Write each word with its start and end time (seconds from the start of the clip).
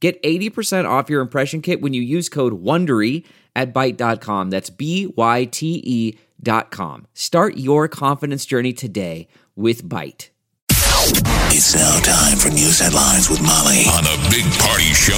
Get 0.00 0.22
80% 0.22 0.88
off 0.88 1.10
your 1.10 1.20
impression 1.20 1.60
kit 1.60 1.80
when 1.80 1.92
you 1.92 2.02
use 2.02 2.28
code 2.28 2.62
WONDERY 2.62 3.24
at 3.56 3.74
Byte.com. 3.74 4.50
That's 4.50 4.70
B-Y-T-E 4.70 6.18
dot 6.40 6.70
com. 6.70 7.06
Start 7.14 7.56
your 7.56 7.88
confidence 7.88 8.46
journey 8.46 8.72
today 8.72 9.26
with 9.56 9.82
Byte. 9.82 10.30
It's 11.50 11.74
now 11.74 11.98
time 12.00 12.38
for 12.38 12.50
news 12.50 12.78
headlines 12.78 13.28
with 13.28 13.40
Molly 13.40 13.84
on 13.88 14.04
the 14.04 14.28
Big 14.30 14.44
Party 14.60 14.92
Show 14.94 15.14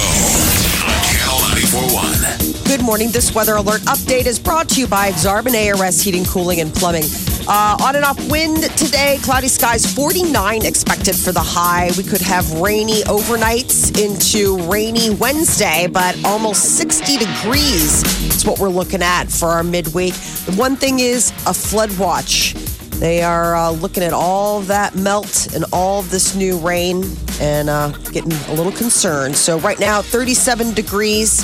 on 0.87 0.97
Channel 1.03 1.39
941. 1.51 2.63
Good 2.65 2.83
morning. 2.83 3.11
This 3.11 3.35
weather 3.35 3.57
alert 3.57 3.81
update 3.81 4.25
is 4.25 4.39
brought 4.39 4.69
to 4.69 4.79
you 4.81 4.87
by 4.87 5.11
Exarban 5.11 5.53
ARS 5.53 6.01
Heating, 6.01 6.25
Cooling, 6.25 6.61
and 6.61 6.73
Plumbing. 6.73 7.03
Uh, 7.47 7.75
on 7.81 7.95
and 7.95 8.05
off 8.05 8.17
wind 8.29 8.63
today, 8.77 9.17
cloudy 9.23 9.47
skies, 9.47 9.91
49 9.93 10.65
expected 10.65 11.15
for 11.15 11.31
the 11.31 11.41
high. 11.41 11.89
We 11.97 12.03
could 12.03 12.21
have 12.21 12.49
rainy 12.59 13.01
overnights 13.03 13.99
into 13.99 14.57
rainy 14.69 15.09
Wednesday, 15.09 15.87
but 15.91 16.17
almost 16.23 16.77
60 16.77 17.17
degrees 17.17 18.03
is 18.35 18.45
what 18.45 18.59
we're 18.59 18.69
looking 18.69 19.01
at 19.01 19.25
for 19.25 19.47
our 19.49 19.63
midweek. 19.63 20.13
The 20.13 20.53
one 20.55 20.75
thing 20.75 20.99
is 20.99 21.31
a 21.47 21.53
flood 21.53 21.97
watch. 21.97 22.53
They 22.99 23.23
are 23.23 23.55
uh, 23.55 23.71
looking 23.71 24.03
at 24.03 24.13
all 24.13 24.61
that 24.61 24.95
melt 24.95 25.53
and 25.55 25.65
all 25.73 26.03
this 26.03 26.35
new 26.35 26.59
rain 26.59 27.03
and 27.39 27.69
uh, 27.69 27.89
getting 28.11 28.33
a 28.49 28.53
little 28.53 28.71
concerned. 28.71 29.35
So, 29.35 29.57
right 29.59 29.79
now, 29.79 30.03
37 30.03 30.73
degrees. 30.73 31.39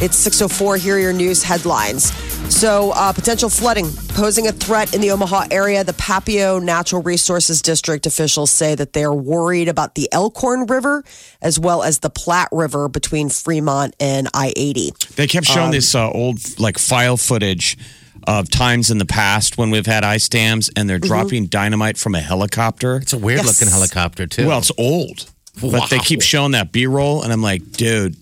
It's 0.00 0.16
604. 0.16 0.76
Here 0.76 0.96
are 0.96 0.98
your 0.98 1.12
news 1.12 1.42
headlines. 1.42 2.29
So, 2.48 2.90
uh, 2.94 3.12
potential 3.12 3.48
flooding 3.48 3.86
posing 4.08 4.46
a 4.46 4.52
threat 4.52 4.94
in 4.94 5.00
the 5.00 5.12
Omaha 5.12 5.46
area. 5.50 5.82
The 5.82 5.92
Papio 5.92 6.62
Natural 6.62 7.00
Resources 7.02 7.62
District 7.62 8.04
officials 8.06 8.50
say 8.50 8.74
that 8.74 8.92
they 8.92 9.02
are 9.04 9.14
worried 9.14 9.68
about 9.68 9.94
the 9.94 10.08
Elkhorn 10.12 10.66
River 10.66 11.02
as 11.40 11.58
well 11.58 11.82
as 11.82 12.00
the 12.00 12.10
Platte 12.10 12.48
River 12.52 12.88
between 12.88 13.30
Fremont 13.30 13.94
and 13.98 14.28
I 14.34 14.52
80. 14.56 14.90
They 15.16 15.26
kept 15.26 15.46
showing 15.46 15.70
this 15.70 15.94
uh, 15.94 16.10
old 16.10 16.38
like 16.58 16.76
file 16.78 17.16
footage 17.16 17.78
of 18.26 18.50
times 18.50 18.90
in 18.90 18.98
the 18.98 19.06
past 19.06 19.56
when 19.56 19.70
we've 19.70 19.86
had 19.86 20.04
ice 20.04 20.28
dams 20.28 20.70
and 20.76 20.90
they're 20.90 20.98
dropping 20.98 21.46
dynamite 21.46 21.96
from 21.96 22.14
a 22.14 22.20
helicopter. 22.20 22.96
It's 22.96 23.14
a 23.14 23.18
weird 23.18 23.38
Yes. 23.38 23.46
looking 23.60 23.72
helicopter 23.72 24.26
too. 24.26 24.46
Well, 24.46 24.58
it's 24.58 24.72
old, 24.76 25.30
but 25.62 25.88
they 25.88 25.98
keep 26.00 26.20
showing 26.20 26.52
that 26.52 26.72
B 26.72 26.86
roll, 26.86 27.22
and 27.22 27.32
I'm 27.32 27.42
like, 27.42 27.72
dude, 27.72 28.16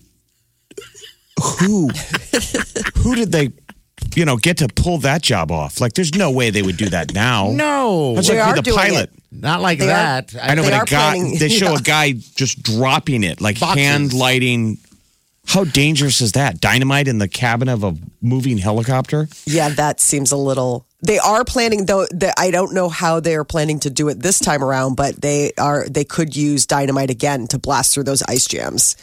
who, 1.59 1.89
who 2.99 3.15
did 3.15 3.31
they, 3.33 3.49
you 4.15 4.25
know, 4.25 4.37
get 4.37 4.57
to 4.57 4.67
pull 4.67 4.97
that 4.99 5.21
job 5.21 5.51
off? 5.51 5.79
Like, 5.81 5.93
there's 5.93 6.15
no 6.15 6.31
way 6.31 6.49
they 6.49 6.61
would 6.61 6.77
do 6.77 6.89
that 6.89 7.13
now. 7.13 7.49
no, 7.53 8.15
That's 8.15 8.27
They 8.27 8.39
like 8.39 8.47
are 8.47 8.55
the 8.55 8.61
doing 8.61 8.77
pilot. 8.77 9.09
it. 9.13 9.23
not 9.31 9.61
like 9.61 9.79
They 9.79 9.85
are- 9.85 9.87
that. 10.21 10.35
I 10.41 10.55
know, 10.55 10.63
They 10.63 10.69
but 10.69 10.73
are 10.77 10.83
a 10.83 10.85
guy, 10.85 11.11
planning- 11.13 11.37
they 11.39 11.49
show 11.61 11.71
yeah. 11.73 11.77
a 11.79 11.81
guy 11.81 12.11
just 12.35 12.61
dropping 12.63 13.23
it, 13.23 13.41
like 13.41 13.59
Boxes. 13.59 13.83
hand 13.83 14.13
lighting. 14.13 14.77
How 15.47 15.63
dangerous 15.63 16.21
is 16.21 16.33
that? 16.33 16.61
Dynamite 16.61 17.07
in 17.07 17.17
the 17.17 17.27
cabin 17.27 17.69
of 17.69 17.83
a 17.83 17.95
moving 18.21 18.59
helicopter? 18.59 19.27
Yeah, 19.45 19.69
that 19.69 19.99
seems 19.99 20.31
a 20.31 20.37
little. 20.37 20.85
They 21.01 21.17
are 21.17 21.43
planning 21.43 21.85
though. 21.85 22.05
The, 22.11 22.33
I 22.37 22.51
don't 22.51 22.73
know 22.73 22.87
how 22.89 23.19
they 23.19 23.33
are 23.35 23.45
planning 23.45 23.79
to 23.79 23.89
do 23.89 24.09
it 24.09 24.19
this 24.19 24.37
time 24.37 24.61
around, 24.63 24.95
but 24.95 25.21
they 25.21 25.53
are. 25.57 25.87
They 25.89 26.03
could 26.03 26.35
use 26.35 26.67
dynamite 26.67 27.09
again 27.09 27.47
to 27.47 27.57
blast 27.57 27.93
through 27.95 28.03
those 28.03 28.21
ice 28.23 28.45
jams. 28.45 28.95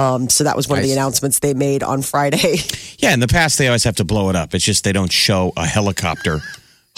Um, 0.00 0.30
so 0.30 0.44
that 0.44 0.56
was 0.56 0.66
one 0.66 0.78
of 0.78 0.84
the 0.84 0.92
announcements 0.92 1.40
they 1.40 1.52
made 1.52 1.82
on 1.82 2.02
Friday. 2.02 2.56
Yeah, 3.00 3.14
in 3.14 3.20
the 3.20 3.28
past 3.28 3.56
they 3.56 3.66
always 3.66 3.84
have 3.84 3.96
to 3.96 4.04
blow 4.04 4.28
it 4.28 4.36
up. 4.36 4.54
It's 4.54 4.62
just 4.62 4.84
they 4.84 4.92
don't 4.92 5.10
show 5.10 5.54
a 5.56 5.64
helicopter 5.64 6.42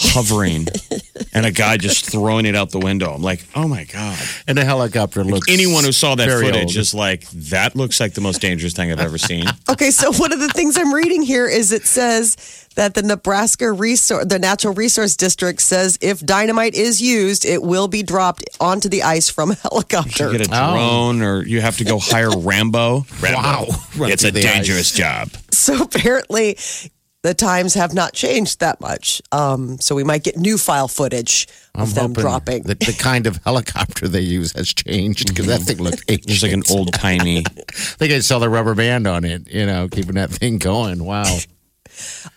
hovering 0.03 0.67
and 1.33 1.45
a 1.45 1.51
guy 1.51 1.77
just 1.77 2.09
throwing 2.09 2.45
it 2.45 2.55
out 2.55 2.71
the 2.71 2.79
window. 2.79 3.11
I'm 3.13 3.21
like, 3.21 3.45
oh 3.55 3.67
my 3.67 3.83
god! 3.85 4.19
and 4.47 4.57
the 4.57 4.65
helicopter 4.65 5.23
looks. 5.23 5.49
Anyone 5.49 5.83
who 5.83 5.91
saw 5.91 6.15
that 6.15 6.29
footage 6.29 6.55
old. 6.55 6.75
is 6.75 6.93
like, 6.93 7.27
that 7.29 7.75
looks 7.75 7.99
like 7.99 8.13
the 8.13 8.21
most 8.21 8.41
dangerous 8.41 8.73
thing 8.73 8.91
I've 8.91 8.99
ever 8.99 9.17
seen. 9.17 9.45
okay, 9.69 9.91
so 9.91 10.11
one 10.13 10.31
of 10.31 10.39
the 10.39 10.49
things 10.49 10.77
I'm 10.77 10.93
reading 10.93 11.21
here 11.21 11.47
is 11.47 11.71
it 11.71 11.85
says 11.85 12.67
that 12.75 12.93
the 12.93 13.03
Nebraska 13.03 13.71
resource, 13.71 14.25
the 14.25 14.39
Natural 14.39 14.73
Resource 14.73 15.15
District 15.15 15.61
says 15.61 15.97
if 16.01 16.19
dynamite 16.19 16.75
is 16.75 17.01
used, 17.01 17.45
it 17.45 17.61
will 17.61 17.87
be 17.87 18.03
dropped 18.03 18.43
onto 18.59 18.89
the 18.89 19.03
ice 19.03 19.29
from 19.29 19.51
a 19.51 19.55
helicopter. 19.55 20.31
You 20.31 20.37
get 20.37 20.47
a 20.47 20.51
oh. 20.53 20.73
drone, 20.73 21.21
or 21.21 21.45
you 21.45 21.61
have 21.61 21.77
to 21.77 21.83
go 21.83 21.99
hire 21.99 22.29
Rambo. 22.29 23.05
Rambo. 23.21 23.31
Wow. 23.43 23.65
Run 23.97 24.11
it's 24.11 24.23
a 24.23 24.31
dangerous 24.31 24.91
ice. 24.91 24.97
job. 24.97 25.29
So 25.51 25.83
apparently, 25.83 26.57
the 27.23 27.33
times 27.33 27.73
have 27.73 27.93
not 27.93 28.13
changed 28.13 28.59
that 28.59 28.79
much. 28.81 29.21
Um, 29.31 29.79
so 29.79 29.95
we 29.95 30.03
might 30.03 30.23
get 30.23 30.37
new 30.37 30.57
file 30.57 30.89
footage 30.89 31.47
of 31.73 31.89
I'm 31.89 31.93
them 31.95 32.13
dropping. 32.13 32.63
that 32.63 32.81
the 32.81 32.93
kind 32.93 33.25
of 33.25 33.37
helicopter 33.43 34.07
they 34.07 34.19
use 34.19 34.51
has 34.53 34.67
changed 34.73 35.29
because 35.29 35.47
that 35.47 35.61
thing 35.61 35.77
looked 35.77 36.03
ancient. 36.09 36.27
There's 36.27 36.43
like 36.43 36.51
an 36.51 36.63
old 36.69 36.93
timey. 36.93 37.43
They 37.97 38.07
could 38.07 38.23
sell 38.23 38.39
the 38.39 38.49
rubber 38.49 38.75
band 38.75 39.07
on 39.07 39.23
it, 39.23 39.49
you 39.51 39.65
know, 39.65 39.87
keeping 39.87 40.15
that 40.15 40.29
thing 40.29 40.59
going. 40.59 41.03
Wow. 41.03 41.39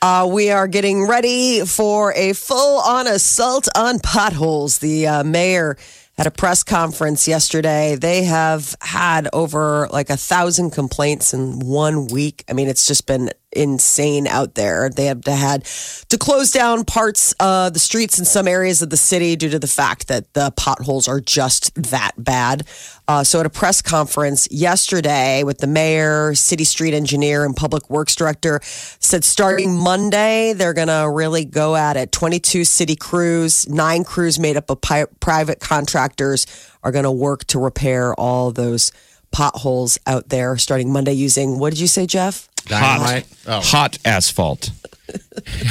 Uh, 0.02 0.28
we 0.30 0.50
are 0.50 0.68
getting 0.68 1.08
ready 1.08 1.64
for 1.64 2.12
a 2.12 2.34
full 2.34 2.78
on 2.80 3.06
assault 3.06 3.66
on 3.74 3.98
potholes. 4.00 4.78
The 4.78 5.06
uh, 5.06 5.24
mayor 5.24 5.78
had 6.18 6.26
a 6.26 6.30
press 6.30 6.62
conference 6.62 7.26
yesterday. 7.26 7.96
They 7.96 8.24
have 8.24 8.74
had 8.82 9.28
over 9.32 9.88
like 9.90 10.10
a 10.10 10.16
thousand 10.18 10.72
complaints 10.72 11.32
in 11.32 11.60
one 11.60 12.06
week. 12.08 12.44
I 12.50 12.52
mean, 12.52 12.68
it's 12.68 12.86
just 12.86 13.06
been 13.06 13.30
insane 13.56 14.26
out 14.26 14.54
there. 14.54 14.88
They 14.88 15.06
have 15.06 15.22
to 15.22 15.32
had 15.32 15.64
to 16.10 16.18
close 16.18 16.52
down 16.52 16.84
parts 16.84 17.32
of 17.40 17.72
the 17.72 17.78
streets 17.78 18.18
in 18.18 18.24
some 18.24 18.46
areas 18.46 18.82
of 18.82 18.90
the 18.90 18.96
city 18.96 19.34
due 19.34 19.50
to 19.50 19.58
the 19.58 19.66
fact 19.66 20.08
that 20.08 20.32
the 20.34 20.52
potholes 20.56 21.08
are 21.08 21.20
just 21.20 21.74
that 21.74 22.12
bad. 22.16 22.66
Uh, 23.08 23.24
so 23.24 23.40
at 23.40 23.46
a 23.46 23.50
press 23.50 23.82
conference 23.82 24.48
yesterday 24.50 25.42
with 25.42 25.58
the 25.58 25.66
mayor, 25.66 26.34
city 26.34 26.64
street 26.64 26.94
engineer, 26.94 27.44
and 27.44 27.56
public 27.56 27.88
works 27.88 28.14
director, 28.14 28.60
said 28.62 29.24
starting 29.24 29.78
Monday 29.78 30.52
they're 30.52 30.74
going 30.74 30.88
to 30.88 31.08
really 31.10 31.44
go 31.44 31.74
at 31.76 31.96
it. 31.96 32.12
Twenty-two 32.12 32.64
city 32.64 32.96
crews, 32.96 33.68
nine 33.68 34.04
crews 34.04 34.38
made 34.38 34.56
up 34.56 34.70
of 34.70 34.80
pi- 34.80 35.06
private 35.20 35.60
contractors 35.60 36.46
are 36.82 36.92
going 36.92 37.04
to 37.04 37.10
work 37.10 37.44
to 37.46 37.58
repair 37.58 38.14
all 38.14 38.52
those 38.52 38.92
potholes 39.32 39.98
out 40.06 40.28
there 40.28 40.56
starting 40.56 40.92
Monday 40.92 41.12
using 41.12 41.58
what 41.58 41.70
did 41.70 41.80
you 41.80 41.88
say, 41.88 42.06
Jeff? 42.06 42.48
Dynamite. 42.68 43.26
Hot, 43.46 43.56
Oh. 43.56 43.60
hot 43.60 43.98
asphalt. 44.04 44.70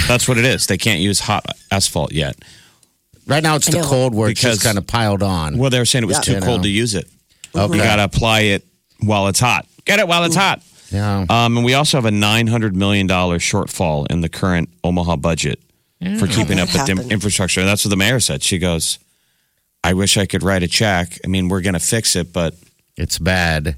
That's 0.07 0.28
what 0.28 0.38
it 0.38 0.45
is. 0.45 0.67
They 0.67 0.78
can't 0.78 1.00
use 1.01 1.19
hot 1.19 1.45
asphalt 1.72 2.11
yet. 2.13 2.38
Right 3.28 3.44
now 3.44 3.56
it's 3.56 3.67
I 3.67 3.79
the 3.81 3.88
cold 3.88 4.13
where 4.13 4.29
it's 4.29 4.39
Because- 4.39 4.57
just 4.57 4.66
kind 4.66 4.78
of 4.78 4.85
piled 4.88 5.23
on. 5.23 5.57
Well, 5.57 5.69
they 5.69 5.79
were 5.79 5.85
saying 5.85 6.03
it 6.03 6.07
was 6.07 6.17
Yeah. 6.17 6.22
too 6.22 6.31
You 6.34 6.41
cold 6.41 6.59
know. 6.61 6.63
to 6.63 6.69
use 6.69 6.94
it. 6.95 7.09
Okay. 7.55 7.78
You 7.78 7.84
got 7.84 7.95
to 7.97 8.03
apply 8.03 8.41
it 8.41 8.66
while 9.00 9.28
it's 9.28 9.39
hot. 9.39 9.67
Get 9.85 10.00
it 10.00 10.07
while 10.07 10.23
it's 10.23 10.35
hot. 10.35 10.61
Yeah. 10.91 11.25
Um, 11.29 11.57
and 11.57 11.66
we 11.66 11.73
also 11.73 11.97
have 11.97 12.05
a 12.05 12.11
$900 12.11 12.73
million 12.75 13.07
shortfall 13.07 14.05
in 14.09 14.22
the 14.22 14.29
current 14.29 14.69
Omaha 14.84 15.16
budget 15.17 15.59
for 16.19 16.28
keeping 16.28 16.59
up 16.59 16.69
that 16.69 16.78
with 16.79 16.85
the 16.88 16.95
happen? 16.95 17.11
infrastructure. 17.11 17.61
And 17.61 17.67
that's 17.69 17.84
what 17.84 17.89
the 17.89 17.95
mayor 17.97 18.19
said. 18.19 18.44
She 18.44 18.57
goes, 18.59 19.00
I 19.84 19.94
wish 19.94 20.17
I 20.17 20.25
could 20.28 20.44
write 20.44 20.61
a 20.63 20.67
check. 20.67 21.17
I 21.23 21.28
mean, 21.28 21.47
we're 21.50 21.61
going 21.61 21.73
to 21.73 21.79
fix 21.79 22.16
it, 22.16 22.31
but 22.31 22.53
It's 22.97 23.17
bad. 23.19 23.75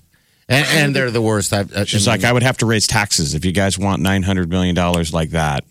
And, 0.50 0.66
and 0.70 0.96
they're 0.96 1.12
the 1.12 1.22
worst. 1.22 1.52
I, 1.52 1.60
I, 1.60 1.82
uh, 1.82 1.86
she's 1.86 2.08
like, 2.08 2.24
I 2.24 2.32
would 2.32 2.44
have 2.44 2.58
to 2.60 2.66
raise 2.66 2.88
taxes 2.88 3.34
if 3.34 3.44
you 3.44 3.52
guys 3.52 3.78
want 3.78 4.02
$900 4.02 4.48
million 4.48 4.76
like 5.12 5.32
that. 5.32 5.66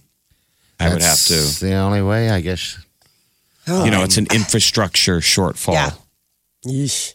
I 0.78 0.92
would 0.92 1.02
have 1.02 1.24
to. 1.26 1.60
The 1.60 1.74
only 1.74 2.02
way, 2.02 2.28
I 2.28 2.42
guess. 2.42 2.78
You 3.66 3.90
know, 3.90 3.98
um, 3.98 4.04
it's 4.04 4.16
an 4.18 4.26
infrastructure 4.32 5.18
shortfall. 5.18 5.72
Yeah. 5.72 5.90
Yeesh. 6.64 7.14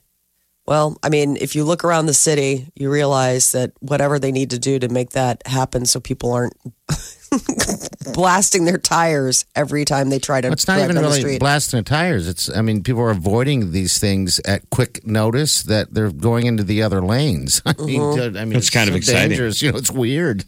Well, 0.66 0.98
I 1.02 1.10
mean, 1.10 1.38
if 1.38 1.56
you 1.56 1.64
look 1.64 1.84
around 1.84 2.06
the 2.08 2.14
city, 2.14 2.68
you 2.76 2.90
realize 2.90 3.52
that 3.52 3.72
whatever 3.80 4.20
they 4.20 4.32
need 4.32 4.50
to 4.52 4.60
do 4.60 4.80
to 4.80 4.90
make 4.90 5.12
that 5.12 5.46
happen 5.46 5.86
so 5.86 6.00
people 6.00 6.32
aren't 6.34 6.54
blasting 8.14 8.66
their 8.66 8.78
tires 8.78 9.46
every 9.56 9.86
time 9.86 10.10
they 10.10 10.20
try 10.20 10.42
to 10.42 10.52
It's 10.52 10.68
not 10.68 10.76
drive 10.76 10.84
even 10.86 10.96
down 10.96 11.04
the 11.04 11.10
really 11.10 11.22
street. 11.22 11.40
blasting 11.40 11.78
the 11.80 11.84
tires. 11.84 12.28
It's, 12.28 12.50
I 12.50 12.62
mean, 12.62 12.84
people 12.84 13.02
are 13.02 13.12
avoiding 13.12 13.72
these 13.72 13.98
things 14.00 14.40
at 14.46 14.70
quick 14.70 15.06
notice 15.06 15.64
that 15.64 15.94
they're 15.94 16.12
going 16.12 16.46
into 16.46 16.64
the 16.64 16.84
other 16.84 17.02
lanes. 17.02 17.62
I 17.66 17.74
mean, 17.82 18.02
Mm-hmm. 18.02 18.38
I 18.38 18.46
mean, 18.46 18.58
It's 18.58 18.70
kind 18.70 18.90
of 18.90 18.96
exciting. 18.96 19.30
Dangerous. 19.30 19.62
You 19.62 19.72
know, 19.72 19.78
it's 19.78 19.92
weird. 19.92 20.44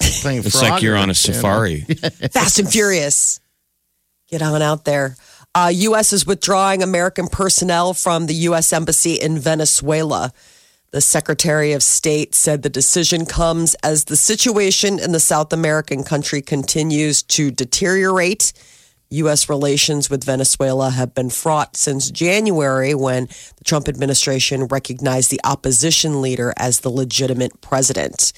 It's, 0.00 0.20
playing 0.22 0.38
It's 0.44 0.60
like 0.60 0.82
you're 0.82 0.96
on 0.96 1.02
a 1.02 1.02
you 1.04 1.08
know? 1.08 1.12
safari. 1.14 1.80
Fast 2.32 2.58
and 2.58 2.68
Furious. 2.68 3.40
Get 4.28 4.42
on 4.42 4.62
out 4.62 4.84
there. 4.84 5.16
Uh, 5.54 5.70
U.S. 5.72 6.12
is 6.12 6.26
withdrawing 6.26 6.82
American 6.82 7.28
personnel 7.28 7.94
from 7.94 8.26
the 8.26 8.34
U.S. 8.34 8.72
Embassy 8.72 9.14
in 9.14 9.38
Venezuela. 9.38 10.32
The 10.96 11.02
Secretary 11.02 11.72
of 11.72 11.82
State 11.82 12.34
said 12.34 12.62
the 12.62 12.70
decision 12.70 13.26
comes 13.26 13.74
as 13.82 14.04
the 14.04 14.16
situation 14.16 14.98
in 14.98 15.12
the 15.12 15.20
South 15.20 15.52
American 15.52 16.04
country 16.04 16.40
continues 16.40 17.22
to 17.24 17.50
deteriorate. 17.50 18.54
U.S. 19.10 19.50
relations 19.50 20.08
with 20.08 20.24
Venezuela 20.24 20.88
have 20.88 21.14
been 21.14 21.28
fraught 21.28 21.76
since 21.76 22.10
January 22.10 22.94
when 22.94 23.26
the 23.26 23.64
Trump 23.64 23.88
administration 23.88 24.68
recognized 24.68 25.30
the 25.30 25.40
opposition 25.44 26.22
leader 26.22 26.54
as 26.56 26.80
the 26.80 26.88
legitimate 26.88 27.60
president. 27.60 28.32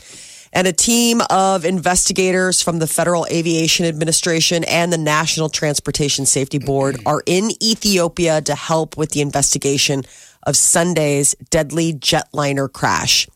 And 0.52 0.66
a 0.66 0.72
team 0.72 1.20
of 1.30 1.64
investigators 1.64 2.60
from 2.60 2.80
the 2.80 2.88
Federal 2.88 3.26
Aviation 3.26 3.86
Administration 3.86 4.64
and 4.64 4.92
the 4.92 4.98
National 4.98 5.48
Transportation 5.48 6.26
Safety 6.26 6.58
Board 6.58 7.00
are 7.06 7.22
in 7.24 7.50
Ethiopia 7.62 8.40
to 8.42 8.54
help 8.56 8.96
with 8.96 9.10
the 9.10 9.20
investigation 9.20 10.02
of 10.48 10.56
Sunday's 10.56 11.34
deadly 11.50 11.92
jetliner 11.92 12.72
crash. 12.72 13.28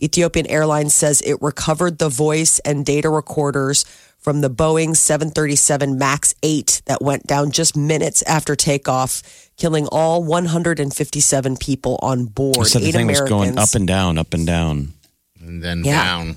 Ethiopian 0.00 0.46
Airlines 0.46 0.94
says 0.94 1.20
it 1.20 1.36
recovered 1.42 1.98
the 1.98 2.08
voice 2.08 2.60
and 2.60 2.86
data 2.86 3.10
recorders 3.10 3.84
from 4.18 4.40
the 4.40 4.50
Boeing 4.50 4.96
737 4.96 5.98
MAX 5.98 6.34
8 6.42 6.82
that 6.86 7.02
went 7.02 7.26
down 7.26 7.50
just 7.50 7.76
minutes 7.76 8.22
after 8.22 8.54
takeoff, 8.54 9.50
killing 9.56 9.88
all 9.90 10.22
157 10.22 11.56
people 11.56 11.98
on 12.02 12.26
board. 12.26 12.66
So 12.68 12.78
the 12.78 12.88
Eight 12.88 12.92
thing 12.92 13.08
was 13.08 13.20
going 13.22 13.58
up 13.58 13.74
and 13.74 13.86
down, 13.86 14.16
up 14.16 14.32
and 14.32 14.46
down. 14.46 14.92
And 15.40 15.62
then 15.62 15.84
Yeah. 15.84 16.04
down. 16.04 16.36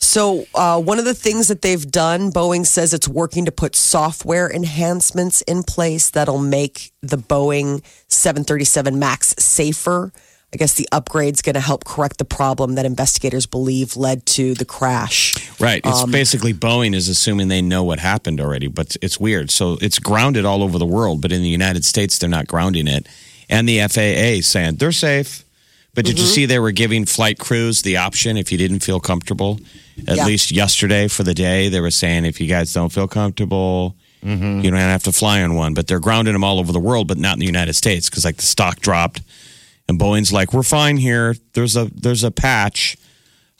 So, 0.00 0.46
uh, 0.54 0.80
one 0.80 0.98
of 0.98 1.04
the 1.04 1.14
things 1.14 1.48
that 1.48 1.60
they've 1.62 1.90
done, 1.90 2.30
Boeing 2.30 2.64
says 2.64 2.94
it's 2.94 3.08
working 3.08 3.44
to 3.46 3.52
put 3.52 3.74
software 3.74 4.50
enhancements 4.50 5.42
in 5.42 5.64
place 5.64 6.08
that'll 6.10 6.38
make 6.38 6.92
the 7.02 7.18
Boeing 7.18 7.82
737 8.06 8.98
MAX 8.98 9.34
safer. 9.38 10.12
I 10.52 10.56
guess 10.56 10.74
the 10.74 10.88
upgrade's 10.92 11.42
going 11.42 11.54
to 11.54 11.60
help 11.60 11.84
correct 11.84 12.16
the 12.16 12.24
problem 12.24 12.76
that 12.76 12.86
investigators 12.86 13.44
believe 13.44 13.96
led 13.96 14.24
to 14.26 14.54
the 14.54 14.64
crash. 14.64 15.34
Right. 15.60 15.82
It's 15.84 16.02
Um, 16.04 16.10
basically 16.10 16.54
Boeing 16.54 16.94
is 16.94 17.08
assuming 17.08 17.48
they 17.48 17.60
know 17.60 17.84
what 17.84 17.98
happened 17.98 18.40
already, 18.40 18.66
but 18.66 18.96
it's 19.02 19.20
weird. 19.20 19.50
So 19.50 19.76
it's 19.82 19.98
grounded 19.98 20.46
all 20.46 20.62
over 20.62 20.78
the 20.78 20.86
world, 20.86 21.20
but 21.20 21.32
in 21.32 21.42
the 21.42 21.50
United 21.50 21.84
States, 21.84 22.16
they're 22.16 22.30
not 22.30 22.46
grounding 22.46 22.86
it. 22.88 23.06
And 23.50 23.68
the 23.68 23.80
FAA 23.80 24.40
saying 24.42 24.76
they're 24.76 24.92
safe. 24.92 25.44
But 25.98 26.04
did 26.04 26.16
you 26.16 26.24
Mm-hmm. 26.26 26.32
see 26.32 26.46
they 26.46 26.60
were 26.60 26.70
giving 26.70 27.06
flight 27.06 27.40
crews 27.40 27.82
the 27.82 27.96
option 27.96 28.36
if 28.36 28.52
you 28.52 28.58
didn't 28.58 28.84
feel 28.84 29.00
comfortable? 29.00 29.58
At 30.06 30.16
Yeah. 30.18 30.26
least 30.26 30.52
yesterday 30.52 31.08
for 31.08 31.24
the 31.24 31.34
day, 31.34 31.68
they 31.68 31.80
were 31.80 31.90
saying 31.90 32.24
if 32.24 32.40
you 32.40 32.46
guys 32.46 32.72
don't 32.72 32.92
feel 32.92 33.08
comfortable, 33.08 33.96
Mm-hmm. 34.24 34.60
you 34.60 34.70
don't 34.70 34.78
have 34.78 35.02
to 35.04 35.12
fly 35.12 35.42
on 35.42 35.54
one. 35.56 35.74
But 35.74 35.88
they're 35.88 35.98
grounding 35.98 36.34
them 36.34 36.44
all 36.44 36.60
over 36.60 36.70
the 36.72 36.78
world, 36.78 37.08
but 37.08 37.18
not 37.18 37.32
in 37.32 37.40
the 37.40 37.46
United 37.46 37.74
States 37.74 38.08
because 38.08 38.24
like 38.24 38.36
the 38.36 38.42
stock 38.46 38.78
dropped, 38.78 39.22
and 39.88 39.98
Boeing's 39.98 40.32
like, 40.32 40.52
we're 40.52 40.62
fine 40.62 40.98
here. 40.98 41.34
There's 41.54 41.76
a 41.76 41.90
there's 41.92 42.22
a 42.22 42.30
patch, 42.30 42.96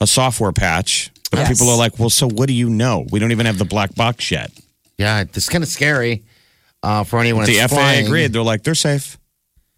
a 0.00 0.06
software 0.06 0.52
patch. 0.52 1.10
But 1.32 1.40
Yes. 1.40 1.48
people 1.48 1.68
are 1.70 1.76
like, 1.76 1.98
well, 1.98 2.08
so 2.10 2.28
what 2.28 2.46
do 2.46 2.54
you 2.54 2.70
know? 2.70 3.04
We 3.10 3.18
don't 3.18 3.32
even 3.32 3.46
have 3.46 3.58
the 3.58 3.64
black 3.64 3.94
box 3.96 4.30
yet. 4.30 4.52
Yeah, 4.96 5.20
it's 5.22 5.48
kind 5.48 5.62
of 5.64 5.68
scary 5.68 6.22
uh, 6.84 7.02
for 7.02 7.18
anyone. 7.18 7.46
the 7.46 7.58
FAA 7.58 7.66
flying. 7.66 8.06
agreed. 8.06 8.32
They're 8.32 8.42
like, 8.42 8.62
they're 8.62 8.76
safe. 8.76 9.17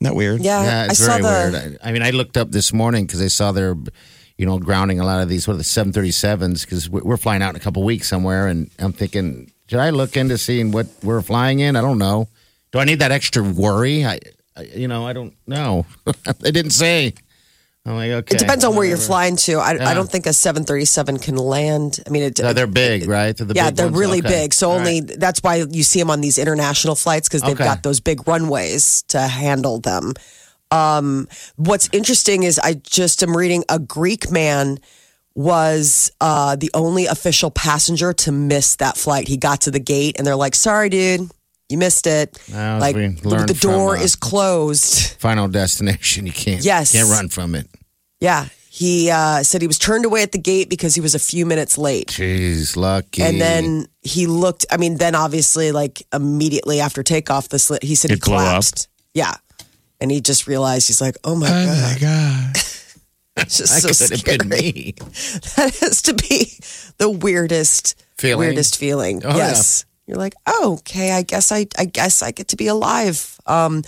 Isn't 0.00 0.12
that 0.14 0.16
weird? 0.16 0.40
Yeah, 0.40 0.62
Yeah, 0.62 0.82
I 0.82 0.86
it's 0.86 0.98
saw 0.98 1.18
very 1.18 1.22
the. 1.22 1.58
weird. 1.60 1.78
I, 1.82 1.88
I 1.88 1.92
mean, 1.92 2.02
I 2.02 2.10
looked 2.10 2.36
up 2.38 2.50
this 2.50 2.72
morning 2.72 3.04
because 3.06 3.20
I 3.20 3.26
saw 3.26 3.52
they're, 3.52 3.76
you 4.38 4.46
know, 4.46 4.58
grounding 4.58 4.98
a 4.98 5.04
lot 5.04 5.22
of 5.22 5.28
these, 5.28 5.46
what 5.46 5.54
are 5.54 5.58
the 5.58 5.62
737s, 5.62 6.62
because 6.64 6.88
we're 6.88 7.18
flying 7.18 7.42
out 7.42 7.50
in 7.50 7.56
a 7.56 7.60
couple 7.60 7.82
weeks 7.84 8.08
somewhere. 8.08 8.46
And 8.46 8.70
I'm 8.78 8.92
thinking, 8.92 9.52
should 9.68 9.78
I 9.78 9.90
look 9.90 10.16
into 10.16 10.38
seeing 10.38 10.72
what 10.72 10.86
we're 11.02 11.20
flying 11.20 11.60
in? 11.60 11.76
I 11.76 11.82
don't 11.82 11.98
know. 11.98 12.28
Do 12.72 12.78
I 12.78 12.84
need 12.84 13.00
that 13.00 13.12
extra 13.12 13.42
worry? 13.42 14.06
I, 14.06 14.20
I 14.56 14.62
you 14.74 14.88
know, 14.88 15.06
I 15.06 15.12
don't 15.12 15.34
know. 15.46 15.84
they 16.40 16.50
didn't 16.50 16.70
say. 16.72 17.12
I'm 17.90 17.96
like, 17.96 18.10
okay. 18.10 18.36
It 18.36 18.38
depends 18.38 18.64
on 18.64 18.74
where 18.74 18.84
you're 18.86 18.96
whatever. 18.96 19.06
flying 19.06 19.36
to. 19.36 19.54
I, 19.58 19.90
I 19.90 19.94
don't 19.94 20.10
think 20.10 20.26
a 20.26 20.32
737 20.32 21.18
can 21.18 21.36
land. 21.36 22.00
I 22.06 22.10
mean, 22.10 22.22
it, 22.24 22.38
No, 22.40 22.52
they're 22.52 22.66
big, 22.66 23.08
right? 23.08 23.36
They're 23.36 23.46
the 23.46 23.54
yeah, 23.54 23.70
big 23.70 23.76
they're 23.76 23.86
ones? 23.86 23.98
really 23.98 24.18
Okay. 24.20 24.28
big. 24.28 24.54
So 24.54 24.70
All 24.70 24.78
only 24.78 25.00
right. 25.02 25.18
that's 25.20 25.40
why 25.42 25.56
you 25.70 25.82
see 25.82 25.98
them 25.98 26.10
on 26.10 26.20
these 26.20 26.38
international 26.38 26.94
flights 26.94 27.28
because 27.28 27.42
they've 27.42 27.52
Okay. 27.52 27.64
got 27.64 27.82
those 27.82 28.00
big 28.00 28.26
runways 28.26 29.02
to 29.08 29.20
handle 29.20 29.80
them. 29.80 30.14
Um, 30.70 31.26
what's 31.56 31.88
interesting 31.92 32.44
is 32.44 32.58
I 32.58 32.74
just 32.74 33.22
am 33.22 33.36
reading 33.36 33.64
a 33.68 33.78
Greek 33.78 34.30
man 34.30 34.78
was 35.34 36.10
uh, 36.20 36.56
the 36.56 36.70
only 36.74 37.06
official 37.06 37.50
passenger 37.50 38.12
to 38.12 38.32
miss 38.32 38.76
that 38.76 38.96
flight. 38.96 39.28
He 39.28 39.36
got 39.36 39.62
to 39.62 39.70
the 39.70 39.80
gate 39.80 40.16
and 40.18 40.26
they're 40.26 40.36
like, 40.36 40.54
"Sorry, 40.54 40.88
dude." 40.88 41.30
You 41.68 41.78
missed 41.78 42.08
it. 42.08 42.36
Well, 42.50 42.76
as 42.76 42.80
like 42.80 42.96
we 42.96 43.06
the, 43.08 43.28
learned 43.28 43.48
the 43.48 43.54
door 43.54 43.92
from, 43.94 44.00
uh, 44.00 44.04
is 44.04 44.16
closed. 44.16 45.12
Final 45.20 45.46
destination. 45.46 46.26
You 46.30 46.32
can't. 46.32 46.64
Yes. 46.64 46.90
Can't 46.92 47.08
run 47.08 47.28
from 47.28 47.54
it. 47.54 47.68
Yeah. 48.20 48.46
He 48.72 49.10
uh, 49.10 49.42
said 49.42 49.60
he 49.62 49.66
was 49.66 49.78
turned 49.78 50.04
away 50.04 50.22
at 50.22 50.30
the 50.32 50.38
gate 50.38 50.70
because 50.70 50.94
he 50.94 51.00
was 51.00 51.14
a 51.14 51.18
few 51.18 51.44
minutes 51.44 51.76
late. 51.76 52.06
Jeez, 52.06 52.76
lucky. 52.76 53.20
And 53.22 53.40
then 53.40 53.86
he 54.02 54.26
looked. 54.28 54.64
I 54.70 54.76
mean, 54.76 54.96
then 54.96 55.14
obviously, 55.16 55.72
like 55.72 56.02
immediately 56.12 56.80
after 56.80 57.02
takeoff, 57.02 57.48
the 57.48 57.58
slit. 57.58 57.82
He 57.82 57.94
said 57.96 58.10
he 58.10 58.14
It 58.16 58.22
blew 58.22 58.34
up? 58.36 58.40
collapsed. 58.42 58.88
Yeah, 59.12 59.34
and 60.00 60.10
he 60.10 60.20
just 60.20 60.46
realized 60.46 60.86
he's 60.86 61.00
like, 61.00 61.16
"Oh 61.24 61.34
my 61.34 61.48
god, 61.48 61.66
Oh 61.68 61.82
my 61.92 61.98
God. 62.00 62.56
it's 63.38 63.58
just 63.58 63.82
that 63.82 63.82
so 63.82 63.88
could 63.88 64.10
have 64.10 64.20
scary." 64.20 64.38
been 64.38 64.48
me. 64.48 64.94
That 65.56 65.76
has 65.80 66.00
to 66.02 66.14
be 66.14 66.52
the 66.98 67.10
weirdest, 67.10 68.00
Feeling? 68.18 68.38
weirdest 68.38 68.76
feeling. 68.78 69.22
Oh, 69.26 69.36
yes, 69.36 69.84
you're 70.10 70.18
like, 70.18 70.34
oh, 70.44 70.78
okay. 70.80 71.12
I 71.12 71.22
guess 71.22 71.52
I, 71.52 71.66
I 71.78 71.84
guess 71.84 72.20
I 72.20 72.32
get 72.32 72.48
to 72.48 72.56
be 72.56 72.66
alive. 72.66 73.38
Um, 73.46 73.84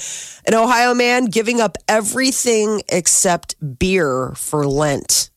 an 0.46 0.54
Ohio 0.54 0.94
man 0.94 1.24
giving 1.24 1.60
up 1.60 1.76
everything 1.88 2.82
except 2.88 3.56
beer 3.78 4.32
for 4.36 4.64
Lent. 4.64 5.30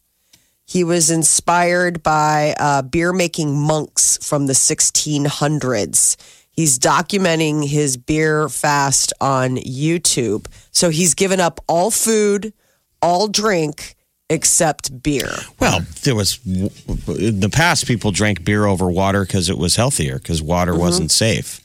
He 0.63 0.83
was 0.83 1.09
inspired 1.09 2.03
by 2.03 2.55
uh, 2.59 2.83
beer 2.83 3.13
making 3.13 3.59
monks 3.59 4.19
from 4.21 4.45
the 4.45 4.53
1600s. 4.53 6.17
He's 6.51 6.77
documenting 6.77 7.67
his 7.67 7.97
beer 7.97 8.47
fast 8.47 9.11
on 9.19 9.57
YouTube. 9.57 10.45
So 10.69 10.91
he's 10.91 11.15
given 11.15 11.39
up 11.39 11.61
all 11.67 11.89
food, 11.89 12.53
all 13.01 13.27
drink, 13.27 13.94
except 14.29 15.01
beer. 15.03 15.29
Well, 15.59 15.81
there 16.03 16.15
was 16.15 16.39
in 16.45 17.39
the 17.39 17.49
past 17.51 17.85
people 17.87 18.11
drank 18.11 18.43
beer 18.43 18.65
over 18.65 18.89
water 18.89 19.25
because 19.25 19.49
it 19.49 19.57
was 19.57 19.75
healthier 19.75 20.15
because 20.17 20.41
water 20.41 20.71
Mm-hmm. 20.73 20.81
wasn't 20.81 21.11
safe. 21.11 21.61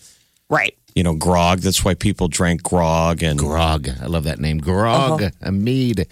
Right. 0.49 0.77
You 0.95 1.05
know, 1.05 1.15
grog. 1.15 1.61
That's 1.61 1.85
why 1.85 1.95
people 1.95 2.27
drank 2.29 2.62
grog 2.65 3.23
and 3.23 3.39
Grog. 3.39 3.89
I 4.03 4.07
love 4.07 4.25
that 4.25 4.41
name. 4.41 4.59
Grog. 4.59 5.23
Uh-huh. 5.23 5.31
A 5.43 5.53
mead. 5.53 6.07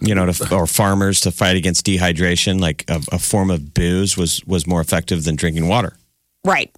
you 0.00 0.14
know, 0.14 0.30
to, 0.30 0.54
or 0.54 0.66
farmers 0.68 1.20
to 1.22 1.32
fight 1.32 1.56
against 1.56 1.84
dehydration. 1.84 2.60
Like 2.60 2.84
a, 2.88 3.00
a 3.12 3.18
form 3.18 3.50
of 3.50 3.74
booze 3.74 4.16
was 4.16 4.44
was 4.46 4.66
more 4.68 4.80
effective 4.80 5.24
than 5.24 5.34
drinking 5.34 5.66
water. 5.68 5.96
Right. 6.46 6.70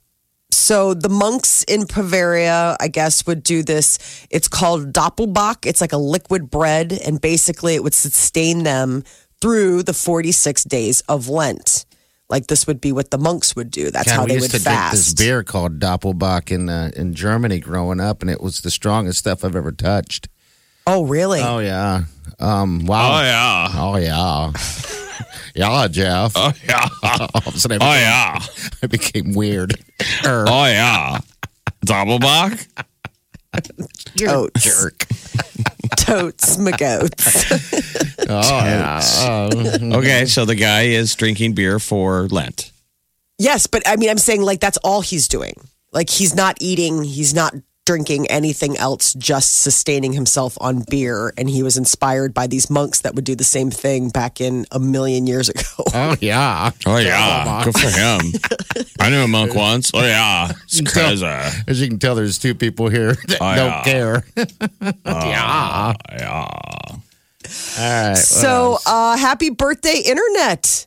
So 0.53 0.95
the 0.95 1.09
monks 1.09 1.63
in 1.65 1.87
Bavaria, 1.87 2.77
I 2.81 2.89
guess, 2.89 3.27
would 3.27 3.43
do 3.43 3.63
this. 3.63 4.27
It's 4.31 4.49
called 4.49 4.93
Doppelbock. 4.93 5.67
It's 5.67 5.81
like 5.81 5.93
a 5.93 5.99
liquid 5.99 6.51
bread, 6.51 6.93
and 6.93 7.21
basically 7.21 7.75
it 7.75 7.83
would 7.83 7.95
sustain 7.95 8.63
them 8.63 9.05
through 9.41 9.83
the 9.83 9.93
46 9.93 10.65
days 10.65 11.01
of 11.03 11.29
Lent. 11.29 11.85
Like 12.29 12.47
this 12.47 12.67
would 12.67 12.81
be 12.81 12.93
what 12.93 13.11
the 13.11 13.19
monks 13.19 13.55
would 13.57 13.71
do. 13.71 13.91
That's 13.91 14.09
God, 14.09 14.15
how 14.15 14.23
we 14.25 14.29
they 14.29 14.35
used 14.35 14.53
would 14.53 14.59
to 14.61 14.65
drink 14.65 14.91
this 14.93 15.13
beer 15.13 15.43
called 15.43 15.79
Doppelbock 15.79 16.51
in 16.51 16.69
uh, 16.71 16.91
in 16.97 17.13
Germany 17.13 17.61
growing 17.61 18.01
up, 18.01 18.23
and 18.23 18.31
it 18.31 18.41
was 18.41 18.63
the 18.63 18.71
strongest 18.71 19.19
stuff 19.19 19.45
I've 19.45 19.57
ever 19.57 19.73
touched. 19.73 20.29
Oh, 20.87 21.05
really? 21.05 21.41
Oh 21.43 21.59
yeah. 21.59 22.05
Um. 22.41 22.87
Wow. 22.87 23.19
Oh 23.19 23.23
yeah. 23.23 23.69
Oh 23.75 23.97
yeah. 23.97 24.99
Yeah, 25.55 25.87
Jeff. 25.89 26.33
Oh 26.35 26.53
yeah. 26.67 26.89
All 27.03 27.43
of 27.47 27.55
a 27.55 27.59
sudden, 27.59 27.79
Oh 27.83 27.87
I 27.87 27.99
became, 27.99 28.03
yeah. 28.03 28.39
I 28.83 28.87
became 28.87 29.33
weird. 29.35 29.75
Er, 30.25 30.45
Oh 30.49 30.65
yeah. 30.67 31.19
Doppelbock. 31.85 32.67
Totes. 34.17 34.63
jerk. 34.65 35.07
Totes, 35.97 36.57
magoats. 36.57 38.27
Oh 38.29 39.51
yeah. 39.91 39.97
Okay, 39.99 40.25
so 40.27 40.45
the 40.45 40.55
guy 40.55 40.83
is 40.85 41.15
drinking 41.15 41.53
beer 41.55 41.79
for 41.79 42.29
Lent. 42.29 42.73
yes, 43.39 43.67
but 43.67 43.83
I 43.87 43.97
mean, 43.97 44.09
I'm 44.09 44.19
saying 44.19 44.43
like 44.43 44.61
that's 44.61 44.79
all 44.79 45.01
he's 45.03 45.29
doing. 45.29 45.55
Like 45.93 46.09
he's 46.09 46.35
not 46.35 46.57
eating, 46.61 47.03
he's 47.05 47.35
not 47.35 47.55
drinking 47.85 48.27
anything 48.31 48.77
else, 48.77 49.13
just 49.15 49.61
sustaining 49.63 50.13
himself 50.13 50.57
on 50.61 50.85
beer. 50.89 51.33
And 51.37 51.51
he 51.51 51.63
was 51.63 51.77
inspired 51.77 52.33
by 52.33 52.47
these 52.47 52.71
monks 52.71 53.01
that 53.01 53.15
would 53.15 53.25
do 53.25 53.35
the 53.35 53.45
same 53.45 53.71
thing 53.71 54.09
back 54.09 54.41
in 54.41 54.67
a 54.71 54.79
million 54.79 55.27
years 55.27 55.49
ago. 55.49 55.63
Oh 55.95 56.17
yeah. 56.21 56.71
Oh 56.87 56.97
yeah, 56.97 57.63
good 57.65 57.75
for 57.75 57.91
him. 57.91 58.21
I 58.99 59.11
knew 59.11 59.21
a 59.21 59.29
monk 59.29 59.55
once. 59.55 59.91
Oh 59.93 60.01
yeah, 60.01 60.51
it's 60.65 60.81
crazy. 60.91 61.27
As 61.27 61.81
you 61.83 61.89
can 61.89 61.99
tell, 61.99 62.15
there's 62.15 62.39
two 62.39 62.55
people 62.55 62.89
here 62.89 63.13
that 63.29 63.39
Oh, 63.41 63.55
don't 63.55 63.67
yeah. 63.67 63.83
care. 63.85 64.25
Yeah, 65.05 65.93
yeah. 66.13 66.49
All 67.79 68.09
right. 68.09 68.17
So, 68.17 68.79
uh, 68.87 69.17
happy 69.17 69.51
birthday, 69.51 70.01
Internet. 70.05 70.87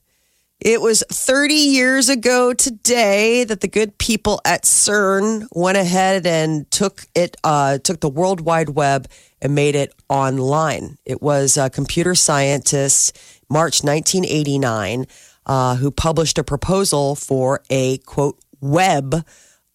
It 0.66 0.82
was 0.82 1.04
30 1.12 1.54
years 1.54 2.10
ago 2.10 2.52
today 2.52 3.44
that 3.44 3.62
the 3.62 3.68
good 3.68 4.00
people 4.00 4.42
at 4.44 4.64
CERN 4.64 5.46
went 5.52 5.78
ahead 5.78 6.26
and 6.26 6.70
took 6.72 7.06
it, 7.14 7.38
uh, 7.44 7.78
took 7.78 8.00
the 8.00 8.10
World 8.10 8.42
Wide 8.42 8.70
Web 8.70 9.08
and 9.44 9.54
made 9.54 9.76
it 9.76 9.94
online. 10.10 10.98
It 11.06 11.22
was 11.22 11.56
a 11.56 11.70
computer 11.70 12.16
scientist, 12.16 13.16
March 13.48 13.84
1989, 13.84 15.06
uh, 15.46 15.76
who 15.76 15.92
published 15.92 16.40
a 16.40 16.44
proposal 16.44 17.14
for 17.14 17.62
a 17.70 18.00
quote 18.00 18.40
web 18.60 19.24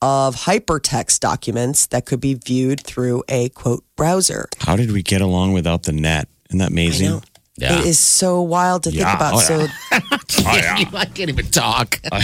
of 0.03 0.35
hypertext 0.35 1.21
documents 1.21 1.87
that 1.87 2.05
could 2.05 2.21
be 2.21 2.35
viewed 2.35 2.81
through 2.81 3.23
a 3.29 3.51
quote 3.51 3.85
browser. 3.95 4.49
How 4.59 4.75
did 4.75 4.91
we 4.91 5.05
get 5.05 5.21
along 5.21 5.53
without 5.53 5.85
the 5.85 5.93
net? 5.93 6.27
Isn't 6.49 6.59
that 6.59 6.71
amazing? 6.71 7.23
It 7.61 7.87
is 7.87 7.99
so 7.99 8.43
wild 8.43 8.85
to 8.85 8.91
think 8.91 9.03
about. 9.03 9.35
Oh, 9.35 9.39
So 9.39 9.67
Oh, 9.93 10.57
yeah. 10.57 10.85
I 10.95 11.05
can't 11.07 11.31
even 11.31 11.47
talk. 11.47 12.01
Oh, 12.13 12.19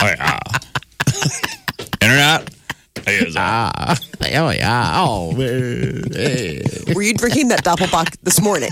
yeah. 0.00 0.38
Internet? 2.02 2.50
Is, 3.06 3.36
uh, 3.36 3.94
oh 4.34 4.50
yeah. 4.50 4.92
Oh. 4.96 5.32
hey. 5.32 6.62
were 6.94 7.02
you 7.02 7.14
drinking 7.14 7.48
that 7.48 7.62
Doppelbock 7.62 8.16
this 8.22 8.40
morning? 8.40 8.70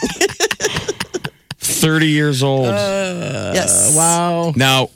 30 1.58 2.08
years 2.08 2.42
old. 2.42 2.66
yes. 2.66 3.94
Wow. 3.96 4.52
now, 4.56 4.88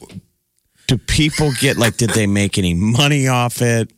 do 0.88 0.96
people 0.98 1.52
get, 1.60 1.76
like, 1.76 1.98
did 1.98 2.10
they 2.10 2.26
make 2.26 2.58
any 2.58 2.74
money 2.74 3.28
off 3.28 3.62
it? 3.62 3.90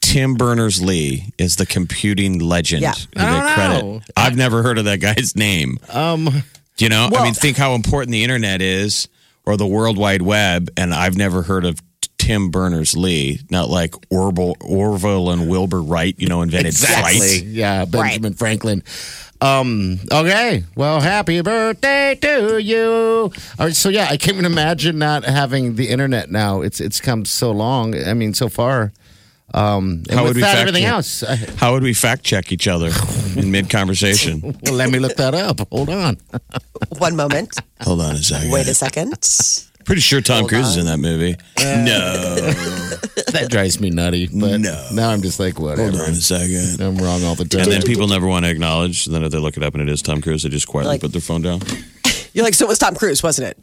Tim 0.00 0.34
Berners 0.34 0.82
Lee 0.82 1.32
is 1.38 1.56
the 1.56 1.66
computing 1.66 2.38
legend. 2.38 2.82
Yeah. 2.82 2.94
I 3.16 3.24
they 3.24 3.30
don't 3.40 3.54
credit. 3.54 3.82
know. 3.84 4.00
I've 4.16 4.36
never 4.36 4.62
heard 4.62 4.78
of 4.78 4.84
that 4.86 4.98
guy's 5.00 5.36
name. 5.36 5.78
Um. 5.90 6.42
You 6.78 6.88
know, 6.88 7.10
I 7.14 7.24
mean, 7.24 7.34
think 7.34 7.58
how 7.58 7.74
important 7.74 8.10
the 8.10 8.22
internet 8.24 8.62
is 8.62 9.06
or 9.44 9.58
the 9.58 9.66
World 9.66 9.98
Wide 9.98 10.22
Web, 10.22 10.70
and 10.78 10.94
I've 10.94 11.14
never 11.14 11.42
heard 11.42 11.66
of 11.66 11.78
Tim 12.16 12.50
Berners 12.50 12.96
Lee, 12.96 13.40
not 13.50 13.68
like 13.68 13.94
Orville, 14.10 14.54
Orville 14.62 15.28
and 15.30 15.46
Wilbur 15.50 15.82
Wright, 15.82 16.14
you 16.16 16.26
know, 16.26 16.40
invented 16.40 16.68
Exactly. 16.72 17.18
flight. 17.18 17.42
Yeah, 17.44 17.84
Benjamin 17.84 18.32
Franklin. 18.32 18.82
Um, 19.42 19.98
okay. 20.10 20.64
Well, 20.74 21.00
happy 21.00 21.42
birthday 21.42 22.14
to 22.22 22.58
you. 22.62 23.30
All 23.58 23.66
right, 23.66 23.74
so 23.76 23.90
yeah, 23.90 24.06
I 24.10 24.16
can't 24.16 24.34
even 24.34 24.46
imagine 24.46 24.98
not 24.98 25.24
having 25.24 25.76
the 25.76 25.88
internet 25.88 26.30
now. 26.30 26.62
It's 26.62 26.80
it's 26.80 26.98
come 27.00 27.26
so 27.26 27.50
long. 27.50 27.94
I 27.94 28.14
mean, 28.14 28.32
so 28.32 28.48
far. 28.48 28.92
Um, 29.52 30.04
and 30.08 30.10
How 30.12 30.22
with 30.22 30.30
would 30.30 30.36
we 30.36 30.42
that, 30.42 30.48
fact 30.52 30.60
everything 30.60 30.82
check? 30.84 30.92
else. 30.92 31.22
I, 31.22 31.36
How 31.56 31.72
would 31.72 31.82
we 31.82 31.92
fact 31.94 32.22
check 32.24 32.52
each 32.52 32.68
other 32.68 32.90
in 33.36 33.50
mid 33.56 33.68
conversation? 33.70 34.40
well, 34.64 34.74
let 34.74 34.90
me 34.90 34.98
look 34.98 35.16
that 35.16 35.34
up. 35.34 35.60
Hold 35.70 35.90
on. 35.90 36.18
One 36.98 37.16
moment. 37.16 37.54
Hold 37.82 38.00
on 38.00 38.14
a 38.14 38.18
second. 38.18 38.50
Wait 38.52 38.68
a 38.68 38.74
second. 38.74 39.12
Pretty 39.84 40.02
sure 40.02 40.20
Tom 40.20 40.46
Cruise 40.46 40.68
is 40.68 40.76
in 40.76 40.86
that 40.86 40.98
movie. 40.98 41.36
no. 41.58 42.36
That 43.32 43.48
drives 43.50 43.80
me 43.80 43.90
nutty. 43.90 44.26
But 44.28 44.58
No. 44.60 44.88
now 44.92 45.10
I'm 45.10 45.22
just 45.22 45.40
like, 45.40 45.58
whatever. 45.58 45.82
Hold 45.90 45.94
on 46.02 46.10
a 46.10 46.14
second. 46.14 46.80
I'm 46.80 46.96
wrong 46.98 47.24
all 47.24 47.34
the 47.34 47.44
time. 47.44 47.62
And 47.62 47.72
then 47.72 47.82
people 47.82 48.06
never 48.06 48.26
want 48.26 48.44
to 48.44 48.50
acknowledge. 48.50 49.06
And 49.06 49.14
then 49.14 49.24
if 49.24 49.32
they 49.32 49.38
look 49.38 49.56
it 49.56 49.62
up 49.62 49.74
and 49.74 49.82
it 49.82 49.92
is 49.92 50.02
Tom 50.02 50.20
Cruise, 50.20 50.42
they 50.42 50.48
just 50.48 50.68
quietly 50.68 50.92
Like- 50.94 51.00
put 51.00 51.12
their 51.12 51.20
phone 51.20 51.42
down. 51.42 51.60
You're 52.32 52.44
like, 52.44 52.54
so 52.54 52.66
it 52.66 52.68
was 52.68 52.78
Tom 52.78 52.94
Cruise, 52.94 53.22
wasn't 53.22 53.48
it? 53.48 53.58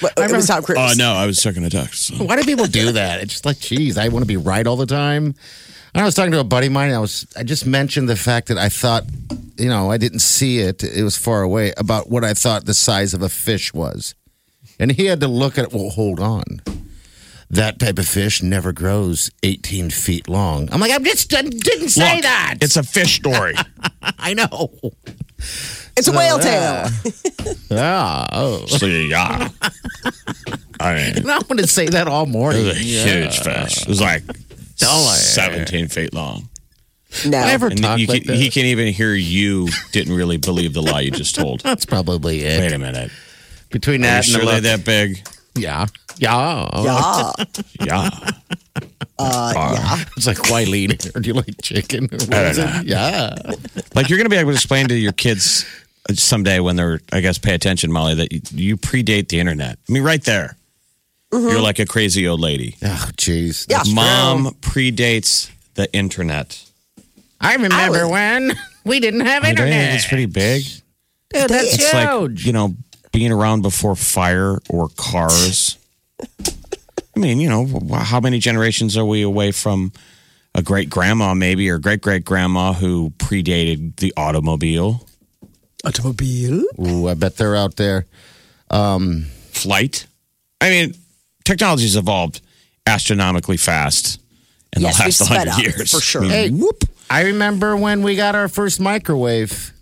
What, 0.00 0.18
uh, 0.18 0.22
it 0.22 0.32
was 0.32 0.46
Tom 0.46 0.62
Cruise. 0.62 0.78
Oh, 0.78 0.92
no, 0.96 1.12
I 1.12 1.26
was 1.26 1.40
checking 1.42 1.64
a 1.64 1.70
text. 1.70 2.06
so. 2.06 2.24
Why 2.24 2.36
do 2.36 2.44
people 2.44 2.66
do 2.66 2.92
that? 3.00 3.20
It's 3.20 3.32
just 3.32 3.44
like, 3.46 3.58
geez, 3.60 3.98
I 3.98 4.08
want 4.08 4.22
to 4.22 4.26
be 4.26 4.36
right 4.36 4.66
all 4.66 4.76
the 4.76 4.86
time. 4.86 5.34
I 5.94 6.04
was 6.04 6.14
talking 6.14 6.32
to 6.32 6.40
a 6.40 6.44
buddy 6.44 6.68
of 6.68 6.72
mine. 6.72 6.90
I 6.92 6.98
was, 6.98 7.26
I 7.36 7.42
just 7.42 7.66
mentioned 7.66 8.08
the 8.08 8.16
fact 8.16 8.48
that 8.48 8.56
I 8.56 8.70
thought, 8.70 9.04
you 9.58 9.68
know, 9.68 9.90
I 9.90 9.98
didn't 9.98 10.20
see 10.20 10.58
it. 10.60 10.82
It 10.82 11.02
was 11.04 11.18
far 11.18 11.42
away 11.42 11.74
about 11.76 12.08
what 12.08 12.24
I 12.24 12.32
thought 12.32 12.64
the 12.64 12.72
size 12.72 13.12
of 13.12 13.20
a 13.20 13.28
fish 13.28 13.74
was, 13.74 14.14
and 14.80 14.90
he 14.92 15.04
had 15.04 15.20
to 15.20 15.28
look 15.28 15.58
at. 15.58 15.70
Well, 15.72 15.90
hold 15.90 16.18
on. 16.18 16.44
That 17.50 17.78
type 17.78 17.98
of 17.98 18.08
fish 18.08 18.42
never 18.42 18.72
grows 18.72 19.30
18 19.42 19.90
feet 19.90 20.26
long. 20.26 20.70
I'm 20.72 20.80
like, 20.80 20.90
I 20.90 20.98
just 21.00 21.34
I 21.34 21.42
didn't 21.42 21.90
say 21.90 22.14
Look, 22.14 22.22
that. 22.22 22.54
It's 22.62 22.78
a 22.78 22.82
fish 22.82 23.16
story. 23.16 23.54
I 24.18 24.32
know. 24.32 24.78
It's 25.96 26.08
a 26.08 26.12
whale 26.12 26.38
tail. 26.38 26.88
Ah, 27.74 28.28
oh. 28.32 28.66
so, 28.66 28.84
yeah. 28.86 29.48
I 30.78 30.94
mean, 30.94 31.16
And 31.18 31.30
I'm 31.30 31.40
going 31.42 31.56
to 31.58 31.66
say 31.66 31.86
that 31.86 32.06
all 32.06 32.26
morning. 32.26 32.62
It 32.66 32.68
was 32.68 32.76
a 32.76 32.80
huge 32.80 33.38
fish. 33.40 33.82
It 33.82 33.88
was 33.88 34.00
like 34.00 34.22
17 34.76 35.88
feet 35.88 36.12
long. 36.12 36.48
No. 37.24 37.30
Never 37.44 37.68
And 37.68 37.80
talk 37.82 37.98
you 37.98 38.06
like 38.06 38.22
can, 38.24 38.32
that. 38.32 38.36
he 38.36 38.50
can 38.50 38.66
even 38.66 38.88
hear 38.92 39.14
you 39.14 39.68
didn't 39.92 40.14
really 40.14 40.36
believe 40.36 40.74
the 40.74 40.82
lie 40.82 41.00
you 41.00 41.10
just 41.10 41.34
told. 41.34 41.60
That's 41.64 41.86
probably 41.86 42.40
it. 42.42 42.60
Wait 42.60 42.72
a 42.72 42.78
minute. 42.78 43.10
Between 43.70 44.02
Are 44.02 44.06
you 44.06 44.10
that 44.10 44.16
and 44.16 44.24
sure 44.26 44.40
the 44.40 44.46
they're 44.46 44.54
look- 44.76 44.84
that 44.84 44.84
big? 44.84 45.26
yeah, 45.56 45.86
yeah, 46.18 46.68
Yeah. 46.82 47.32
Yeah. 47.86 48.30
Uh, 49.18 49.52
yeah. 49.56 50.04
It's 50.16 50.26
like, 50.26 50.50
why 50.50 50.64
lean? 50.64 50.92
Or 51.14 51.20
do 51.20 51.28
you 51.28 51.34
like 51.34 51.60
chicken? 51.62 52.04
Or 52.12 52.18
what 52.18 52.34
I 52.34 52.52
don't 52.52 52.80
it? 52.80 52.86
Yeah. 52.86 53.34
Like 53.94 54.08
you're 54.08 54.18
going 54.18 54.26
to 54.26 54.30
be 54.30 54.36
able 54.36 54.50
to 54.50 54.56
explain 54.56 54.88
to 54.88 54.94
your 54.94 55.12
kids 55.12 55.64
someday 56.14 56.60
when 56.60 56.76
they're, 56.76 57.00
I 57.12 57.20
guess, 57.20 57.38
pay 57.38 57.54
attention, 57.54 57.92
Molly, 57.92 58.14
that 58.14 58.32
you, 58.32 58.40
you 58.52 58.76
predate 58.76 59.28
the 59.28 59.38
internet. 59.40 59.78
I 59.88 59.92
mean, 59.92 60.02
right 60.02 60.22
there. 60.24 60.56
You're 61.32 61.60
like 61.62 61.78
a 61.78 61.86
crazy 61.86 62.28
old 62.28 62.40
lady. 62.40 62.76
Oh, 62.82 63.08
jeez. 63.16 63.66
Yeah. 63.70 63.82
Mom 63.94 64.42
true. 64.42 64.52
predates 64.60 65.50
the 65.74 65.90
internet. 65.94 66.62
I 67.40 67.54
remember 67.54 68.06
when 68.06 68.52
we 68.84 69.00
didn't 69.00 69.20
have 69.20 69.42
I 69.42 69.46
think 69.46 69.60
internet. 69.60 69.94
It's 69.94 70.06
pretty 70.06 70.26
big. 70.26 70.62
Dude, 71.30 71.48
that's 71.48 71.74
It's 71.74 71.94
like, 71.94 72.10
huge. 72.10 72.46
you 72.46 72.52
know, 72.52 72.74
being 73.12 73.32
around 73.32 73.62
before 73.62 73.96
fire 73.96 74.58
or 74.68 74.88
cars. 74.96 75.78
I 77.16 77.20
mean, 77.20 77.40
you 77.40 77.48
know, 77.48 77.66
how 77.94 78.20
many 78.20 78.38
generations 78.38 78.96
are 78.96 79.04
we 79.04 79.22
away 79.22 79.52
from 79.52 79.92
a 80.54 80.62
great 80.62 80.88
grandma, 80.90 81.34
maybe, 81.34 81.68
or 81.70 81.78
great 81.78 82.00
great 82.00 82.24
grandma 82.24 82.72
who 82.72 83.10
predated 83.18 83.96
the 83.96 84.12
automobile? 84.16 85.06
Automobile? 85.84 86.64
Ooh, 86.80 87.08
I 87.08 87.14
bet 87.14 87.36
they're 87.36 87.56
out 87.56 87.76
there. 87.76 88.06
Um, 88.70 89.26
Flight? 89.50 90.06
I 90.60 90.70
mean, 90.70 90.94
technology's 91.44 91.96
evolved 91.96 92.40
astronomically 92.86 93.56
fast 93.56 94.20
in 94.74 94.82
Yes, 94.82 94.96
the 94.98 95.04
last 95.04 95.20
100 95.20 95.48
up, 95.50 95.58
years. 95.62 95.90
for 95.90 96.00
sure. 96.00 96.22
I 96.22 96.24
mean, 96.24 96.30
Hey, 96.30 96.50
whoop. 96.50 96.84
I 97.10 97.24
remember 97.24 97.76
when 97.76 98.02
we 98.02 98.16
got 98.16 98.34
our 98.34 98.48
first 98.48 98.80
microwave. 98.80 99.72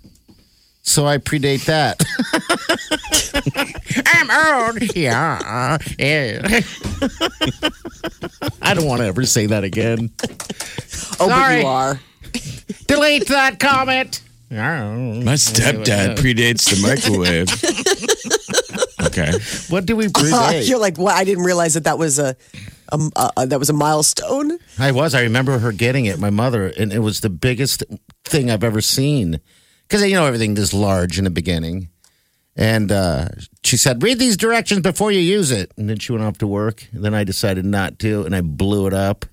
So 0.91 1.07
I 1.07 1.19
predate 1.19 1.67
that. 1.67 2.03
I'm 4.07 4.29
old. 4.75 4.97
Yeah. 4.97 5.79
yeah. 6.01 6.61
I 8.61 8.75
don't 8.75 8.87
want 8.87 9.01
to 9.01 9.07
ever 9.07 9.25
say 9.25 9.47
that 9.47 9.63
again. 9.63 10.11
Oh, 11.21 11.29
but 11.29 11.29
Sorry. 11.29 11.61
you 11.61 11.67
are. 11.69 12.01
Delete 12.89 13.29
that 13.29 13.61
comment. 13.61 14.21
My 14.51 15.35
stepdad 15.37 16.17
predates 16.19 16.69
the 16.69 16.83
microwave. 16.83 17.47
okay. 19.07 19.31
What 19.73 19.87
do 19.87 19.95
we 19.95 20.07
Uh, 20.07 20.09
predate? 20.09 20.69
you're 20.69 20.81
like, 20.81 20.99
what? 20.99 21.15
I 21.15 21.23
didn't 21.23 21.45
realize 21.45 21.75
that 21.75 21.85
that 21.85 21.99
was 22.01 22.19
a, 22.19 22.35
a, 22.91 23.31
a 23.37 23.47
that 23.47 23.61
was 23.61 23.71
a 23.71 23.75
milestone. 23.75 24.59
I 24.77 24.91
was. 24.91 25.15
I 25.15 25.23
remember 25.23 25.61
her 25.61 25.71
getting 25.71 26.07
it, 26.07 26.19
my 26.19 26.31
mother, 26.31 26.67
and 26.77 26.93
it 26.93 26.99
was 26.99 27.21
the 27.21 27.31
biggest 27.31 27.85
thing 28.25 28.51
I've 28.51 28.65
ever 28.65 28.81
seen. 28.81 29.41
Because, 29.91 30.07
you 30.07 30.15
know, 30.15 30.25
everything 30.25 30.57
is 30.57 30.73
large 30.73 31.19
in 31.19 31.25
the 31.25 31.31
beginning. 31.31 31.89
And 32.55 32.93
uh, 32.93 33.31
she 33.65 33.77
said, 33.77 34.05
read 34.05 34.21
these 34.21 34.37
directions 34.37 34.83
before 34.83 35.11
you 35.11 35.19
use 35.19 35.51
it. 35.51 35.73
And 35.77 35.91
then 35.91 35.99
she 35.99 36.13
went 36.13 36.23
off 36.23 36.39
to 36.39 36.47
work. 36.47 36.87
And 36.93 37.05
then 37.05 37.13
I 37.13 37.25
decided 37.25 37.65
not 37.65 37.99
to, 37.99 38.23
and 38.23 38.37
I 38.37 38.41
blew 38.41 38.87
it 38.87 38.95
up 38.95 39.25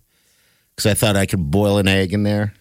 because 0.76 0.90
I 0.90 0.96
thought 0.96 1.16
I 1.16 1.28
could 1.28 1.52
boil 1.52 1.78
an 1.78 1.88
egg 1.88 2.12
in 2.12 2.24
there. 2.24 2.56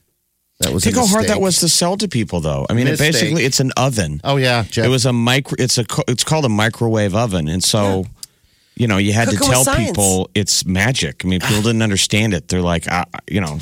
That 0.61 0.75
was 0.75 0.85
a 0.85 0.91
Think 0.91 0.97
how 0.99 1.07
hard 1.07 1.27
that 1.29 1.41
was 1.41 1.61
to 1.61 1.71
sell 1.71 1.97
to 1.97 2.07
people, 2.07 2.41
though. 2.41 2.67
I 2.69 2.75
mean, 2.75 2.87
it 2.87 2.99
basically, 2.99 3.45
it's 3.45 3.61
an 3.61 3.73
oven. 3.79 4.21
Oh, 4.25 4.37
yeah. 4.37 4.65
Jeff. 4.65 4.85
It 4.85 4.89
was 4.89 5.07
a 5.07 5.13
micro. 5.13 5.57
It's 5.59 5.79
a. 5.79 5.85
It's 6.09 6.25
called 6.25 6.47
a 6.47 6.51
microwave 6.51 7.15
oven, 7.15 7.47
and 7.47 7.63
so, 7.63 8.07
you 8.75 8.89
know, 8.89 8.97
you 8.97 9.13
had 9.13 9.29
to 9.29 9.37
Cooking 9.37 9.51
with 9.51 9.65
tell 9.65 9.77
people 9.77 10.31
it's 10.35 10.65
magic. 10.65 11.27
I 11.27 11.29
mean, 11.29 11.41
people 11.41 11.61
didn't 11.61 11.83
understand 11.83 12.33
it. 12.33 12.49
They're 12.49 12.63
like, 12.63 12.91
uh, 12.91 13.05
you 13.29 13.43
know, 13.43 13.59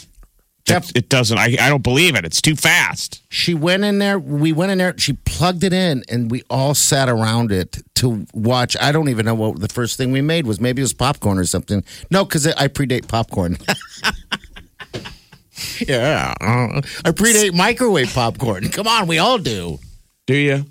Jeff- 0.65 0.91
it, 0.91 0.97
it 0.97 1.09
doesn't. 1.11 1.37
I, 1.39 1.57
I 1.61 1.69
don't 1.69 1.83
believe 1.83 2.15
it. 2.17 2.25
It's 2.25 2.41
too 2.41 2.57
fast. 2.57 3.23
she 3.31 3.53
went 3.55 3.85
in 3.85 3.99
there. 3.99 4.19
We 4.19 4.53
went 4.53 4.73
in 4.73 4.79
there. 4.79 4.97
She 4.99 5.13
plugged 5.13 5.63
it 5.63 5.73
in, 5.75 6.03
and 6.09 6.31
we 6.31 6.43
all 6.49 6.75
sat 6.75 7.09
around 7.09 7.53
it 7.53 7.83
to 7.97 8.27
watch. 8.33 8.75
I 8.81 8.91
don't 8.91 9.09
even 9.11 9.27
know 9.27 9.35
what 9.35 9.61
the 9.61 9.69
first 9.69 9.97
thing 9.99 10.11
we 10.13 10.23
made 10.23 10.47
was. 10.47 10.61
Maybe 10.61 10.81
it 10.81 10.85
was 10.85 10.95
popcorn 10.95 11.39
or 11.39 11.45
something. 11.45 11.85
No, 12.11 12.25
because 12.25 12.47
I 12.47 12.69
predate 12.69 13.09
popcorn. 13.09 13.59
yeah, 15.87 16.33
uh, 16.41 16.81
I 17.05 17.11
predate 17.11 17.55
microwave 17.55 18.13
popcorn. 18.15 18.69
Come 18.71 18.87
on, 18.89 19.07
we 19.07 19.19
all 19.19 19.39
do. 19.39 19.79
Do 20.27 20.35
you? 20.35 20.65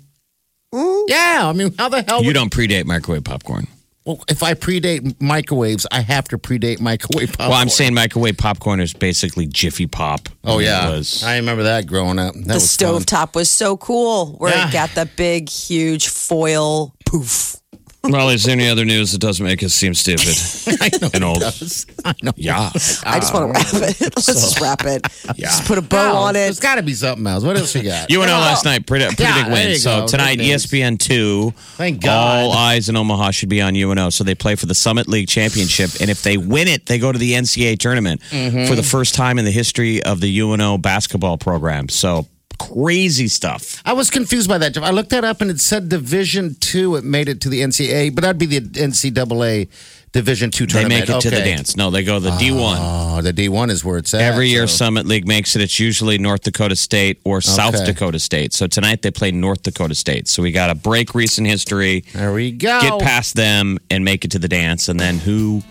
Yeah, 1.06 1.42
I 1.48 1.52
mean, 1.52 1.72
how 1.78 1.88
the 1.88 2.02
hell? 2.02 2.20
You 2.20 2.28
would- 2.28 2.32
don't 2.34 2.50
predate 2.52 2.84
microwave 2.84 3.22
popcorn. 3.24 3.68
Well, 4.04 4.22
if 4.28 4.42
I 4.42 4.54
predate 4.54 5.20
microwaves, 5.20 5.86
I 5.90 6.00
have 6.00 6.28
to 6.28 6.38
predate 6.38 6.80
microwave 6.80 7.30
popcorn. 7.30 7.50
Well, 7.50 7.58
I'm 7.58 7.68
saying 7.68 7.94
microwave 7.94 8.36
popcorn 8.36 8.80
is 8.80 8.92
basically 8.92 9.46
Jiffy 9.46 9.86
Pop. 9.86 10.28
Oh 10.44 10.58
yeah, 10.58 10.90
was, 10.90 11.22
I 11.22 11.36
remember 11.36 11.62
that 11.64 11.86
growing 11.86 12.18
up. 12.18 12.34
That 12.34 12.46
the 12.46 12.54
was 12.54 12.70
stove 12.70 13.06
top 13.06 13.34
was 13.34 13.50
so 13.50 13.76
cool, 13.76 14.32
where 14.38 14.54
Yeah. 14.54 14.68
it 14.68 14.72
got 14.72 14.90
the 14.94 15.06
big, 15.16 15.48
huge 15.48 16.08
foil 16.08 16.94
poof. 17.06 17.56
Well, 18.04 18.28
is 18.28 18.44
there 18.44 18.52
any 18.52 18.68
other 18.68 18.84
news 18.84 19.12
that 19.12 19.18
doesn't 19.20 19.44
make 19.44 19.62
us 19.62 19.72
seem 19.72 19.94
stupid 19.94 20.28
I 20.80 20.90
know 21.00 21.06
and 21.14 21.14
it 21.14 21.22
old? 21.22 21.40
does. 21.40 21.86
I 22.04 22.14
know. 22.22 22.32
Yeah. 22.36 22.70
I 23.04 23.18
just 23.18 23.32
want 23.34 23.46
to 23.46 23.52
wrap 23.52 23.66
it. 23.90 24.00
Let's 24.00 24.26
just 24.26 24.60
wrap 24.60 24.84
it. 24.84 25.06
Yeah. 25.36 25.46
Just 25.48 25.64
put 25.66 25.78
a 25.78 25.82
bow 25.82 26.12
No, 26.12 26.16
on 26.18 26.36
it. 26.36 26.40
There's 26.40 26.60
got 26.60 26.74
to 26.76 26.82
be 26.82 26.92
something 26.94 27.26
else. 27.26 27.42
What 27.42 27.56
else 27.56 27.74
you 27.74 27.82
got? 27.82 28.10
UNO 28.10 28.26
last 28.26 28.64
night, 28.64 28.86
pretty, 28.86 29.06
pretty 29.06 29.22
Yeah, 29.24 29.34
big 29.34 29.44
there 29.46 29.52
win. 29.54 29.68
you 29.70 29.76
So 29.76 30.00
go. 30.02 30.06
tonight, 30.06 30.36
Good 30.36 30.46
news. 30.46 30.66
ESPN 30.66 30.98
two. 30.98 31.50
Thank 31.76 32.02
God. 32.02 32.44
All 32.44 32.52
eyes 32.52 32.88
in 32.88 32.96
Omaha 32.96 33.30
should 33.32 33.48
be 33.48 33.60
on 33.62 33.74
UNO. 33.74 34.10
So 34.10 34.22
they 34.22 34.34
play 34.34 34.54
for 34.54 34.66
the 34.66 34.74
Summit 34.74 35.08
League 35.08 35.28
Championship, 35.28 35.90
and 36.00 36.10
if 36.10 36.22
they 36.22 36.36
win 36.36 36.68
it, 36.68 36.86
they 36.86 36.98
go 36.98 37.10
to 37.10 37.18
the 37.18 37.32
NCAA 37.32 37.78
tournament 37.78 38.20
Mm-hmm. 38.30 38.66
for 38.66 38.74
the 38.74 38.82
first 38.82 39.14
time 39.14 39.38
in 39.38 39.44
the 39.44 39.50
history 39.50 40.02
of 40.02 40.20
the 40.20 40.38
UNO 40.40 40.78
basketball 40.78 41.38
program. 41.38 41.88
So 41.88 42.26
crazy 42.58 43.28
stuff. 43.28 43.82
I 43.84 43.92
was 43.92 44.10
confused 44.10 44.48
by 44.48 44.58
that. 44.58 44.76
I 44.78 44.90
looked 44.90 45.10
that 45.10 45.24
up 45.24 45.40
and 45.40 45.50
it 45.50 45.60
said 45.60 45.88
Division 45.88 46.56
Two. 46.60 46.96
It 46.96 47.04
made 47.04 47.28
it 47.28 47.40
to 47.42 47.48
the 47.48 47.60
NCAA, 47.60 48.14
but 48.14 48.22
that'd 48.22 48.38
be 48.38 48.46
the 48.46 48.60
NCAA 48.60 49.68
Division 50.12 50.50
Two 50.50 50.66
tournament. 50.66 51.06
They 51.06 51.12
make 51.12 51.24
it 51.24 51.28
to 51.28 51.30
the 51.30 51.42
dance. 51.42 51.76
No, 51.76 51.90
they 51.90 52.04
go 52.04 52.18
the 52.20 52.30
D 52.36 52.50
one. 52.52 52.78
Oh, 52.80 53.20
the 53.22 53.32
D 53.32 53.48
one 53.48 53.70
is 53.70 53.84
where 53.84 53.98
it's 53.98 54.14
at. 54.14 54.20
Every 54.20 54.48
year, 54.48 54.66
so- 54.66 54.76
Summit 54.84 55.06
League 55.06 55.26
makes 55.26 55.56
it. 55.56 55.62
It's 55.62 55.78
usually 55.80 56.18
North 56.18 56.42
Dakota 56.42 56.76
State 56.76 57.20
or 57.24 57.40
South 57.40 57.74
Okay. 57.74 57.84
Dakota 57.86 58.18
State. 58.18 58.52
So 58.52 58.66
tonight 58.66 59.02
they 59.02 59.10
play 59.10 59.30
North 59.32 59.62
Dakota 59.62 59.94
State. 59.94 60.28
So 60.28 60.42
we 60.42 60.52
got 60.52 60.68
to 60.68 60.74
break 60.74 61.14
recent 61.14 61.46
history, 61.46 62.04
There 62.12 62.32
we 62.32 62.52
go. 62.52 62.80
get 62.80 63.00
past 63.00 63.34
them, 63.36 63.78
and 63.90 64.04
make 64.04 64.24
it 64.24 64.30
to 64.32 64.38
the 64.38 64.48
dance. 64.48 64.88
And 64.88 64.98
then 65.00 65.18
who, 65.18 65.62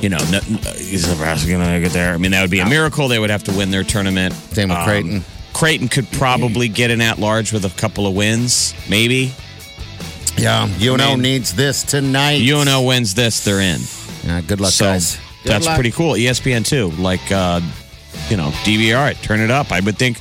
you 0.00 0.08
know, 0.08 0.18
no, 0.30 0.38
is 0.76 1.06
Nebraska 1.08 1.50
going 1.50 1.64
to 1.74 1.80
get 1.80 1.92
there? 1.92 2.14
I 2.14 2.16
mean, 2.16 2.30
that 2.30 2.40
would 2.42 2.50
be 2.50 2.60
a 2.60 2.66
miracle. 2.68 3.08
They 3.08 3.18
would 3.18 3.30
have 3.30 3.44
to 3.44 3.52
win 3.52 3.70
their 3.70 3.84
tournament. 3.84 4.32
Same 4.52 4.68
with 4.70 4.78
Um, 4.78 4.84
Creighton. 4.84 5.24
Creighton 5.56 5.88
could 5.88 6.10
probably 6.12 6.68
get 6.68 6.90
an 6.90 7.00
at 7.00 7.18
large 7.18 7.50
with 7.50 7.64
a 7.64 7.70
couple 7.80 8.06
of 8.06 8.14
wins, 8.14 8.74
maybe. 8.90 9.32
Yeah, 10.36 10.68
UNO 10.78 11.02
I 11.02 11.08
mean- 11.12 11.22
needs 11.22 11.54
this 11.54 11.82
tonight. 11.82 12.42
UNO 12.42 12.82
wins 12.82 13.14
this, 13.14 13.42
they're 13.42 13.60
in. 13.60 13.80
Yeah, 14.22 14.42
good 14.42 14.60
luck, 14.60 14.72
so 14.72 14.84
guys. 14.84 15.16
Good 15.42 15.52
that's 15.52 15.64
luck. 15.66 15.76
pretty 15.76 15.92
cool. 15.92 16.12
ESPN 16.12 16.66
too, 16.66 16.90
like 17.00 17.32
uh, 17.32 17.60
you 18.28 18.36
know 18.36 18.50
DVR 18.64 19.12
it, 19.12 19.16
turn 19.22 19.40
it 19.40 19.50
up. 19.50 19.72
I 19.72 19.80
would 19.80 19.96
think 19.96 20.20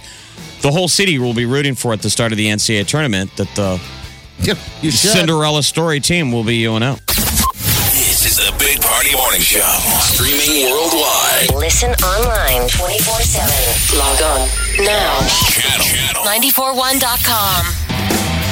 the 0.61 0.71
whole 0.71 0.87
city 0.87 1.19
will 1.19 1.33
be 1.33 1.45
rooting 1.45 1.75
for 1.75 1.91
at 1.91 2.01
the 2.01 2.09
start 2.09 2.31
of 2.31 2.37
the 2.37 2.47
NCAA 2.47 2.87
tournament 2.87 3.35
that 3.35 3.49
the 3.55 3.81
Yep, 4.39 4.57
you. 4.81 4.91
Cinderella 4.91 5.63
story 5.63 5.99
team 5.99 6.31
will 6.31 6.43
be 6.45 6.63
UNO. 6.65 6.97
This 8.35 8.47
is 8.47 8.51
the 8.51 8.59
Big 8.59 8.81
Party 8.81 9.15
Morning 9.15 9.39
Show. 9.39 9.63
Streaming 10.11 10.69
worldwide. 10.69 11.55
Listen 11.55 11.91
online 12.03 12.67
24 12.67 13.21
7. 13.21 13.97
Log 13.97 14.21
on 14.23 14.49
now. 14.83 15.23
Channel. 15.55 15.85
Channel. 15.85 16.23
941.com. 16.51 17.63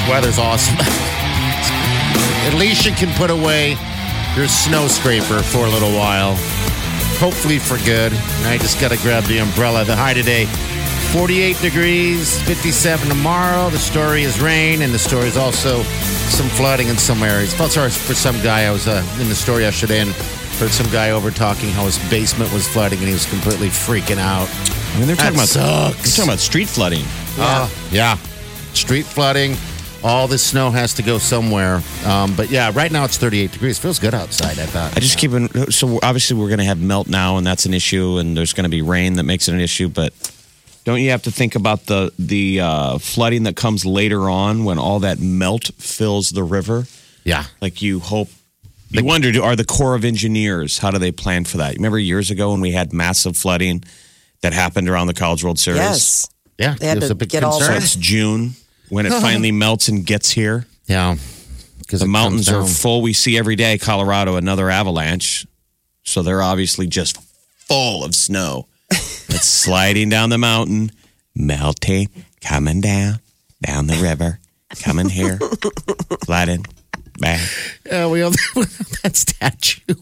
Weather's 0.10 0.40
awesome. 0.40 0.78
At 2.48 2.54
least 2.58 2.86
you 2.86 2.94
can 2.94 3.14
put 3.18 3.30
away 3.30 3.76
your 4.38 4.48
snow 4.48 4.88
scraper 4.88 5.44
for 5.44 5.66
a 5.66 5.70
little 5.70 5.92
while. 5.92 6.38
Hopefully 7.20 7.60
for 7.60 7.78
good. 7.80 8.14
And 8.14 8.48
I 8.48 8.58
just 8.60 8.80
got 8.80 8.92
to 8.92 8.98
grab 9.00 9.26
the 9.26 9.40
umbrella. 9.40 9.84
The 9.84 9.98
high 9.98 10.14
today, 10.14 10.46
48 11.14 11.60
degrees, 11.62 12.42
57 12.42 13.08
tomorrow. 13.08 13.70
The 13.70 13.78
story 13.78 14.24
is 14.24 14.42
rain, 14.42 14.82
and 14.82 14.92
the 14.92 14.98
story 14.98 15.28
is 15.28 15.38
also 15.38 15.84
some 15.84 16.48
flooding 16.50 16.88
in 16.88 16.98
some 16.98 17.22
areas. 17.22 17.54
I 17.54 17.58
Felt 17.58 17.72
sorry 17.72 17.92
for 17.92 18.16
some 18.16 18.36
guy. 18.42 18.64
I 18.66 18.72
was 18.72 18.88
uh, 18.88 19.06
in 19.22 19.30
the 19.30 19.36
store 19.36 19.62
yesterday 19.62 20.00
and 20.00 20.10
heard 20.58 20.72
some 20.72 20.92
guy 20.92 21.12
over 21.12 21.30
talking 21.30 21.70
how 21.70 21.86
his 21.86 22.00
basement 22.10 22.52
was 22.52 22.68
flooding, 22.68 22.98
and 22.98 23.08
he 23.08 23.14
was 23.14 23.28
completely 23.28 23.68
freaking 23.68 24.18
out. 24.18 24.50
I 24.50 24.98
mean, 24.98 25.06
they're 25.08 25.16
talking 25.16 25.34
That 25.38 25.56
about 25.56 25.94
sucks. 25.94 26.02
they're 26.02 26.26
talking 26.26 26.30
about 26.32 26.40
street 26.40 26.68
flooding. 26.68 27.06
Yeah. 27.38 27.70
yeah. 27.92 28.18
Street 28.74 29.06
flooding. 29.06 29.56
All 30.04 30.28
this 30.28 30.44
snow 30.44 30.72
has 30.72 30.96
to 30.96 31.04
go 31.04 31.20
somewhere. 31.20 31.82
Um, 32.08 32.36
but 32.36 32.50
yeah, 32.50 32.72
right 32.74 32.92
now 32.92 33.06
it's 33.06 33.18
38 33.18 33.52
degrees. 33.52 33.78
Feels 33.78 34.00
good 34.00 34.16
outside, 34.16 34.58
I 34.58 34.66
thought. 34.66 34.98
I 34.98 35.00
just 35.00 35.20
keep 35.20 35.32
in, 35.34 35.72
so 35.72 36.00
obviously 36.02 36.38
we're 36.38 36.50
going 36.50 36.58
to 36.58 36.66
have 36.66 36.82
melt 36.82 37.08
now, 37.08 37.38
and 37.38 37.46
that's 37.46 37.68
an 37.68 37.74
issue, 37.76 38.18
and 38.18 38.36
there's 38.36 38.54
going 38.54 38.64
to 38.66 38.70
be 38.70 38.82
rain 38.82 39.14
that 39.14 39.24
makes 39.24 39.48
it 39.48 39.54
an 39.54 39.62
issue. 39.62 39.88
But 39.90 40.12
don't 40.86 41.00
you 41.02 41.12
have 41.12 41.24
to 41.24 41.32
think 41.32 41.56
about 41.56 41.86
the 41.86 42.12
the 42.20 42.60
uh, 42.62 42.98
flooding 42.98 43.44
that 43.44 43.56
comes 43.56 43.86
later 43.86 44.30
on 44.30 44.64
when 44.66 44.78
all 44.80 45.00
that 45.00 45.20
melt 45.20 45.72
fills 45.78 46.32
the 46.32 46.44
river? 46.44 46.86
Yeah. 47.24 47.46
Like 47.62 47.82
you 47.82 48.00
hope. 48.00 48.30
You 48.90 49.04
wonder, 49.04 49.32
do- 49.32 49.42
are 49.42 49.56
the 49.56 49.66
Corps 49.66 49.96
of 49.96 50.06
Engineers, 50.06 50.78
how 50.78 50.92
do 50.92 51.00
they 51.00 51.12
plan 51.12 51.46
for 51.46 51.58
that? 51.58 51.76
Remember 51.76 51.98
years 51.98 52.30
ago 52.30 52.52
when 52.52 52.62
we 52.62 52.72
had 52.72 52.94
massive 52.94 53.36
flooding 53.36 53.84
that 54.42 54.54
happened 54.54 54.88
around 54.88 55.08
the 55.08 55.16
College 55.16 55.44
World 55.44 55.58
Series? 55.58 55.80
Yes. 55.80 56.30
Yeah. 56.60 56.76
They 56.80 56.88
had 56.88 56.98
it 56.98 57.00
was 57.00 57.10
to 57.10 57.14
a 57.14 57.16
big 57.16 57.30
get 57.30 57.44
all 57.44 57.60
So 57.60 57.74
it's 57.74 57.96
June 57.96 58.52
when 58.90 59.08
it 59.08 59.10
finally 59.10 59.52
melts 59.64 59.88
and 59.88 60.06
gets 60.06 60.30
here. 60.30 60.68
Yeah. 60.86 61.16
Because 61.80 62.02
The 62.02 62.06
mountains 62.08 62.50
are 62.50 62.66
full. 62.68 63.02
We 63.02 63.14
see 63.14 63.36
every 63.38 63.56
day, 63.56 63.80
Colorado, 63.80 64.36
another 64.36 64.70
avalanche. 64.70 65.48
So 66.04 66.22
they're 66.22 66.44
obviously 66.44 66.86
just 66.86 67.18
full 67.68 68.04
of 68.04 68.14
snow. 68.14 68.68
It's 69.34 69.48
sliding 69.48 70.10
down 70.10 70.30
the 70.30 70.38
mountain, 70.38 70.92
melting, 71.36 72.10
coming 72.42 72.82
down, 72.82 73.20
down 73.66 73.88
the 73.88 73.96
river, 73.98 74.40
coming 74.82 75.10
here, 75.10 75.40
flooding, 76.26 76.66
back. 77.20 77.42
Yeah, 77.86 78.08
we 78.12 78.20
have 78.20 78.34
that 79.04 79.16
statue. 79.16 79.96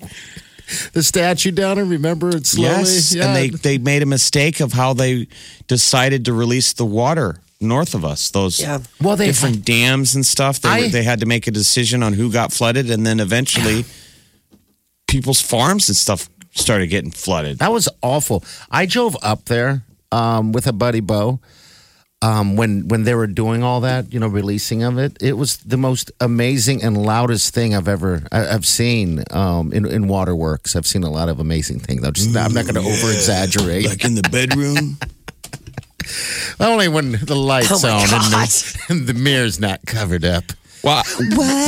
The 0.93 1.03
statue 1.03 1.51
down 1.51 1.75
there, 1.75 1.85
remember 1.85 2.29
it 2.35 2.47
slowly? 2.47 2.69
Yes, 2.69 3.13
yeah. 3.13 3.27
and 3.27 3.35
they 3.35 3.49
they 3.49 3.77
made 3.77 4.01
a 4.03 4.05
mistake 4.05 4.59
of 4.61 4.71
how 4.73 4.93
they 4.93 5.27
decided 5.67 6.25
to 6.25 6.33
release 6.33 6.73
the 6.73 6.85
water 6.85 7.41
north 7.59 7.93
of 7.93 8.05
us. 8.05 8.31
Those 8.31 8.59
Yeah. 8.59 8.79
Well, 9.01 9.15
they- 9.17 9.27
different 9.27 9.65
dams 9.65 10.15
and 10.15 10.25
stuff. 10.25 10.61
They 10.61 10.69
I- 10.69 10.87
they 10.89 11.03
had 11.03 11.19
to 11.19 11.25
make 11.25 11.45
a 11.47 11.51
decision 11.51 12.03
on 12.03 12.13
who 12.13 12.31
got 12.31 12.53
flooded, 12.53 12.89
and 12.89 13.05
then 13.05 13.19
eventually, 13.19 13.83
people's 15.07 15.41
farms 15.41 15.89
and 15.89 15.95
stuff 15.95 16.29
started 16.51 16.87
getting 16.87 17.11
flooded. 17.11 17.59
That 17.59 17.71
was 17.71 17.89
awful. 18.01 18.43
I 18.69 18.85
drove 18.85 19.15
up 19.21 19.45
there 19.45 19.83
um, 20.11 20.51
with 20.51 20.67
a 20.67 20.73
buddy 20.73 20.99
Bo 20.99 21.39
um, 22.21 22.55
when 22.55 22.87
when 22.87 23.03
they 23.03 23.15
were 23.15 23.27
doing 23.27 23.63
all 23.63 23.81
that, 23.81 24.13
you 24.13 24.19
know, 24.19 24.27
releasing 24.27 24.83
of 24.83 24.97
it. 24.97 25.17
It 25.21 25.33
was 25.33 25.57
the 25.57 25.77
most 25.77 26.11
amazing 26.19 26.83
and 26.83 26.97
loudest 26.97 27.53
thing 27.53 27.73
I've 27.73 27.87
ever 27.87 28.23
I, 28.31 28.47
I've 28.47 28.65
seen 28.65 29.23
um, 29.31 29.73
in 29.73 29.85
in 29.85 30.07
waterworks. 30.07 30.75
I've 30.75 30.85
seen 30.85 31.03
a 31.03 31.09
lot 31.09 31.29
of 31.29 31.39
amazing 31.39 31.79
things. 31.79 32.03
I'm, 32.03 32.13
just, 32.13 32.35
I'm 32.35 32.53
not 32.53 32.65
going 32.65 32.75
to 32.75 32.81
over 32.81 33.11
exaggerate. 33.11 33.87
Like 33.87 34.05
in 34.05 34.15
the 34.15 34.27
bedroom. 34.29 34.97
Only 36.59 36.87
when 36.87 37.11
the 37.11 37.35
lights 37.35 37.83
Oh 37.83 37.89
on 37.89 38.01
and 38.01 38.09
the, 38.09 38.81
and 38.89 39.07
the 39.07 39.13
mirror's 39.13 39.59
not 39.59 39.85
covered 39.85 40.25
up. 40.25 40.43
Well, 40.83 41.03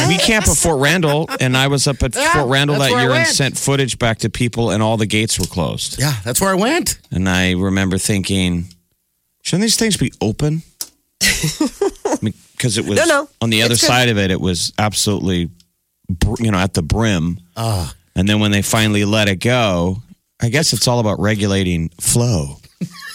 we 0.08 0.17
camp 0.17 0.47
at 0.47 0.58
Fort 0.58 0.80
Randall, 0.80 1.30
and 1.39 1.56
I 1.56 1.67
was 1.67 1.88
up 1.88 2.02
at 2.04 2.15
Yeah, 2.15 2.34
Fort 2.34 2.49
Randall 2.49 2.80
that 2.80 2.89
year 2.91 3.12
and 3.12 3.28
sent 3.28 3.58
footage 3.58 3.99
back 3.99 4.19
to 4.19 4.30
people, 4.30 4.71
and 4.71 4.82
all 4.82 4.97
the 4.97 5.06
gates 5.06 5.39
were 5.39 5.45
closed. 5.45 5.99
Yeah, 5.99 6.13
that's 6.23 6.41
where 6.41 6.49
I 6.52 6.56
went. 6.56 6.99
And 7.12 7.30
I 7.30 7.52
remember 7.52 7.97
thinking, 7.97 8.65
shouldn't 9.43 9.62
these 9.63 9.78
things 9.78 9.97
be 9.97 10.12
open? 10.21 10.63
Because 12.54 12.78
it 12.78 12.86
was 12.86 12.97
No, 12.97 13.04
no. 13.06 13.30
on 13.41 13.49
the 13.49 13.62
other 13.63 13.76
side 13.76 14.08
of 14.08 14.17
it, 14.17 14.32
it 14.32 14.39
was 14.39 14.71
absolutely, 14.80 15.49
you 16.39 16.49
know, 16.49 16.58
at 16.58 16.73
the 16.73 16.82
brim. 16.82 17.39
Ah. 17.58 17.93
And 18.15 18.30
then 18.30 18.39
when 18.39 18.52
they 18.52 18.62
finally 18.62 19.04
let 19.04 19.28
it 19.28 19.38
go, 19.38 19.97
I 20.41 20.47
guess 20.47 20.71
it's 20.71 20.88
all 20.88 20.99
about 20.99 21.19
regulating 21.19 21.89
flow. 21.99 22.56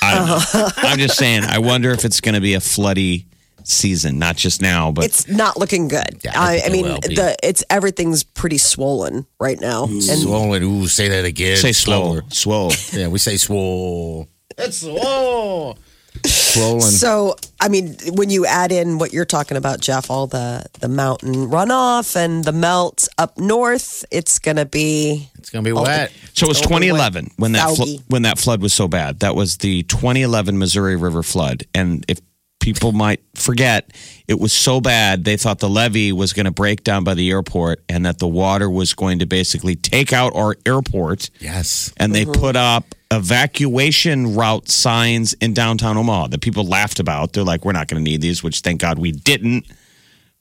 I 0.02 0.14
don't 0.14 0.26
know. 0.28 0.68
I'm 0.76 0.98
just 0.98 1.16
saying, 1.16 1.44
I 1.44 1.60
wonder 1.60 1.92
if 1.92 2.04
it's 2.04 2.20
going 2.20 2.34
to 2.34 2.42
be 2.42 2.52
a 2.54 2.58
floody 2.58 3.24
season, 3.68 4.18
not 4.18 4.36
just 4.36 4.60
now, 4.62 4.90
but 4.90 5.04
It's 5.04 5.28
not 5.28 5.56
looking 5.58 5.88
good. 5.88 6.20
Yeah, 6.24 6.32
I 6.34 6.56
I, 6.56 6.62
I 6.66 6.68
mean, 6.70 6.84
the 6.86 7.36
it's 7.42 7.62
everything's 7.70 8.22
pretty 8.24 8.58
swollen 8.58 9.26
right 9.38 9.60
now, 9.60 9.84
and 9.84 10.02
Swollen. 10.02 10.62
Ooh, 10.62 10.86
say 10.88 11.08
that 11.08 11.24
again. 11.24 11.56
say 11.56 11.72
slow, 11.72 12.20
Slower. 12.30 12.70
swole. 12.70 12.72
Yeah, 13.00 13.08
we 13.08 13.18
say 13.18 13.36
swole. 13.36 14.28
It's 14.56 14.78
swole. 14.78 15.78
Swollen. 16.26 16.80
So, 16.80 17.36
I 17.60 17.68
mean, 17.68 17.96
when 18.14 18.28
you 18.28 18.44
add 18.44 18.72
in 18.72 18.98
what 18.98 19.12
you're 19.12 19.24
talking 19.24 19.56
about, 19.56 19.80
Jeff, 19.80 20.10
all 20.10 20.26
the 20.26 20.64
the 20.80 20.88
mountain 20.88 21.34
runoff 21.48 22.16
and 22.16 22.42
the 22.44 22.50
melt 22.52 23.06
up 23.18 23.38
north, 23.38 24.04
it's 24.10 24.38
gonna 24.40 24.64
be 24.64 25.28
it's 25.38 25.50
gonna 25.50 25.62
be 25.62 25.70
wet. 25.72 26.10
So 26.34 26.46
it 26.46 26.48
was 26.48 26.60
2011 26.60 27.30
when 27.36 27.52
that 27.52 27.76
flo- 27.76 27.98
when 28.08 28.22
that 28.22 28.38
flood 28.38 28.60
was 28.62 28.72
so 28.72 28.88
bad. 28.88 29.20
That 29.20 29.36
was 29.36 29.58
the 29.58 29.84
2011 29.84 30.58
Missouri 30.58 30.96
River 30.96 31.22
flood, 31.22 31.64
and 31.72 32.04
if 32.08 32.18
people 32.60 32.92
might 32.92 33.20
forget, 33.34 33.90
it 34.26 34.38
was 34.38 34.52
so 34.52 34.80
bad 34.80 35.24
they 35.24 35.36
thought 35.36 35.58
the 35.58 35.68
levee 35.68 36.12
was 36.12 36.32
going 36.32 36.46
to 36.46 36.50
break 36.52 36.84
down 36.84 37.04
by 37.04 37.14
the 37.14 37.30
airport, 37.30 37.82
and 37.88 38.04
that 38.06 38.18
the 38.18 38.28
water 38.28 38.68
was 38.68 38.94
going 38.94 39.18
to 39.20 39.26
basically 39.26 39.74
take 39.76 40.12
out 40.12 40.34
our 40.34 40.56
airport. 40.66 41.30
Yes. 41.40 41.92
And 41.96 42.14
they 42.14 42.24
put 42.24 42.56
up 42.56 42.84
evacuation 43.10 44.34
route 44.34 44.68
signs 44.68 45.32
in 45.34 45.54
downtown 45.54 45.96
Omaha 45.96 46.28
that 46.28 46.40
people 46.40 46.64
laughed 46.64 47.00
about. 47.00 47.32
They're 47.32 47.44
like, 47.44 47.64
"We're 47.64 47.72
not 47.72 47.88
going 47.88 48.04
to 48.04 48.10
need 48.10 48.20
these," 48.20 48.42
which 48.42 48.60
thank 48.60 48.80
God 48.80 48.98
we 48.98 49.12
didn't. 49.12 49.66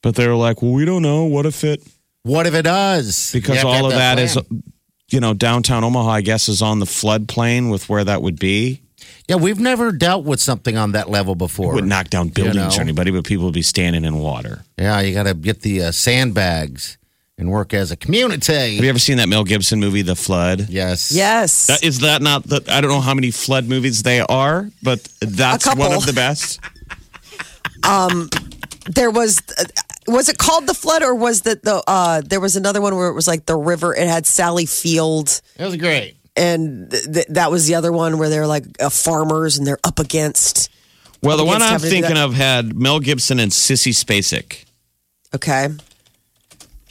But 0.02 0.16
they 0.16 0.28
were 0.28 0.36
like, 0.36 0.62
"Well, 0.62 0.72
we 0.72 0.86
don't 0.86 1.02
know. 1.02 1.24
What 1.26 1.46
if 1.46 1.64
it?" 1.64 1.82
What 2.24 2.46
if 2.46 2.54
it 2.54 2.64
does? 2.64 3.32
Because 3.32 3.64
all 3.64 3.74
have 3.74 3.86
of 3.86 3.92
that 3.92 4.20
is 4.20 4.34
plan. 4.34 4.64
you 5.12 5.22
know 5.22 5.34
downtown 5.34 5.86
omaha 5.86 6.10
i 6.10 6.22
guess 6.22 6.50
is 6.50 6.62
on 6.62 6.80
the 6.80 6.86
floodplain 6.86 7.72
with 7.72 7.88
where 7.88 8.04
that 8.04 8.22
would 8.22 8.38
be 8.38 8.82
Yeah, 9.28 9.36
we've 9.36 9.60
never 9.60 9.92
dealt 9.92 10.24
with 10.24 10.40
something 10.40 10.78
on 10.78 10.94
that 10.94 11.10
level 11.10 11.36
before. 11.36 11.74
would 11.74 11.86
knock 11.86 12.10
down 12.10 12.30
buildings 12.30 12.56
know. 12.56 12.70
or 12.78 12.82
anybody 12.82 13.12
but 13.12 13.26
people 13.26 13.46
would 13.46 13.54
be 13.54 13.62
standing 13.62 14.06
in 14.06 14.20
water 14.20 14.64
Yeah, 14.78 15.02
you 15.02 15.14
got 15.14 15.24
to 15.24 15.34
get 15.34 15.62
the 15.62 15.84
uh, 15.84 15.92
sandbags 15.92 16.98
and 17.38 17.52
work 17.52 17.74
as 17.74 17.92
a 17.92 17.96
community. 17.96 18.76
Have 18.76 18.84
you 18.84 18.90
ever 18.90 19.00
seen 19.00 19.18
that 19.18 19.30
Mel 19.30 19.44
Gibson 19.44 19.80
movie, 19.80 20.02
The 20.02 20.16
Flood? 20.16 20.70
yes. 20.70 21.12
Yes. 21.12 21.68
That, 21.68 21.84
is 21.84 22.00
that 22.00 22.22
not 22.22 22.44
the? 22.44 22.64
I 22.68 22.82
don't 22.82 22.90
know 22.90 23.02
how 23.02 23.14
many 23.14 23.32
flood 23.32 23.66
movies 23.66 24.02
they 24.04 24.22
are, 24.22 24.70
but 24.82 25.04
that's 25.22 25.68
one 25.76 25.94
of 25.94 26.06
the 26.06 26.14
best. 26.14 26.60
um, 27.84 28.30
there 28.88 29.12
was 29.12 29.42
uh, 29.58 29.66
was 30.08 30.30
it 30.30 30.38
called 30.38 30.66
the 30.68 30.74
flood 30.74 31.04
or 31.04 31.14
was 31.14 31.42
that 31.42 31.64
the 31.64 31.84
uh 31.88 32.22
there 32.22 32.40
was 32.40 32.56
another 32.56 32.82
one 32.82 32.96
where 32.96 33.10
it 33.10 33.14
was 33.14 33.28
like 33.28 33.46
the 33.46 33.58
river 33.58 33.94
it 33.94 34.08
had 34.08 34.26
sally 34.26 34.66
field 34.66 35.42
That 35.58 35.66
was 35.66 35.76
great. 35.76 36.17
And 36.38 36.90
th- 36.92 37.04
th- 37.12 37.28
that 37.30 37.52
was 37.52 37.68
the 37.68 37.76
other 37.76 37.92
one 37.92 38.18
where 38.18 38.30
they're 38.30 38.48
like 38.48 38.64
uh, 38.82 38.90
farmers 38.90 39.58
and 39.58 39.66
they're 39.68 39.80
up 39.84 40.00
against 40.00 40.70
Well, 41.24 41.38
the 41.38 41.44
Up 41.44 41.48
one 41.48 41.62
I'm 41.62 41.70
having 41.72 41.90
to 41.90 41.96
do 41.96 42.02
thinking 42.02 42.18
of 42.18 42.34
had 42.34 42.76
Mel 42.76 43.00
Gibson 43.00 43.40
and 43.40 43.52
Sissy 43.52 43.92
Spacek, 43.94 44.66
okay 45.36 45.70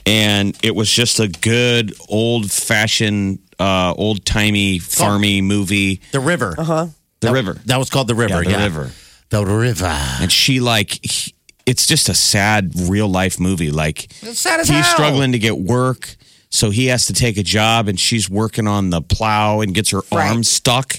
and 0.05 0.57
it 0.63 0.75
was 0.75 0.89
just 0.91 1.19
a 1.19 1.27
good 1.27 1.93
old 2.07 2.49
fashioned, 2.51 3.39
uh, 3.59 3.93
old 3.97 4.23
timey, 4.25 4.79
farmy 4.79 5.43
movie. 5.43 5.99
The 6.13 6.19
river. 6.21 6.55
Uh-huh. 6.57 6.87
The 7.19 7.31
River. 7.31 7.57
That 7.65 7.77
was 7.77 7.89
called 7.89 8.07
The 8.07 8.15
River. 8.15 8.43
Yeah, 8.43 8.57
The 8.57 8.63
River. 8.63 8.91
The 9.29 9.45
River. 9.45 9.85
and 10.21 10.31
she 10.31 10.59
like 10.59 10.99
he- 11.03 11.33
it's 11.65 11.85
just 11.87 12.07
a 12.07 12.13
sad 12.13 12.71
real 12.87 13.09
life 13.09 13.39
movie 13.39 13.71
like 13.71 14.05
It's 14.21 14.39
sad 14.39 14.61
as 14.61 14.69
he's 14.69 14.77
hell. 14.85 14.93
struggling 14.93 15.33
to 15.33 15.39
get 15.39 15.57
work 15.57 16.15
so 16.49 16.69
he 16.69 16.87
has 16.87 17.05
to 17.07 17.13
take 17.13 17.37
a 17.37 17.43
job 17.43 17.87
and 17.87 17.99
she's 17.99 18.29
working 18.29 18.67
on 18.67 18.89
the 18.89 19.01
plow 19.01 19.61
and 19.61 19.73
gets 19.73 19.91
her 19.91 20.01
Right. 20.11 20.29
arm 20.29 20.43
stuck. 20.43 20.95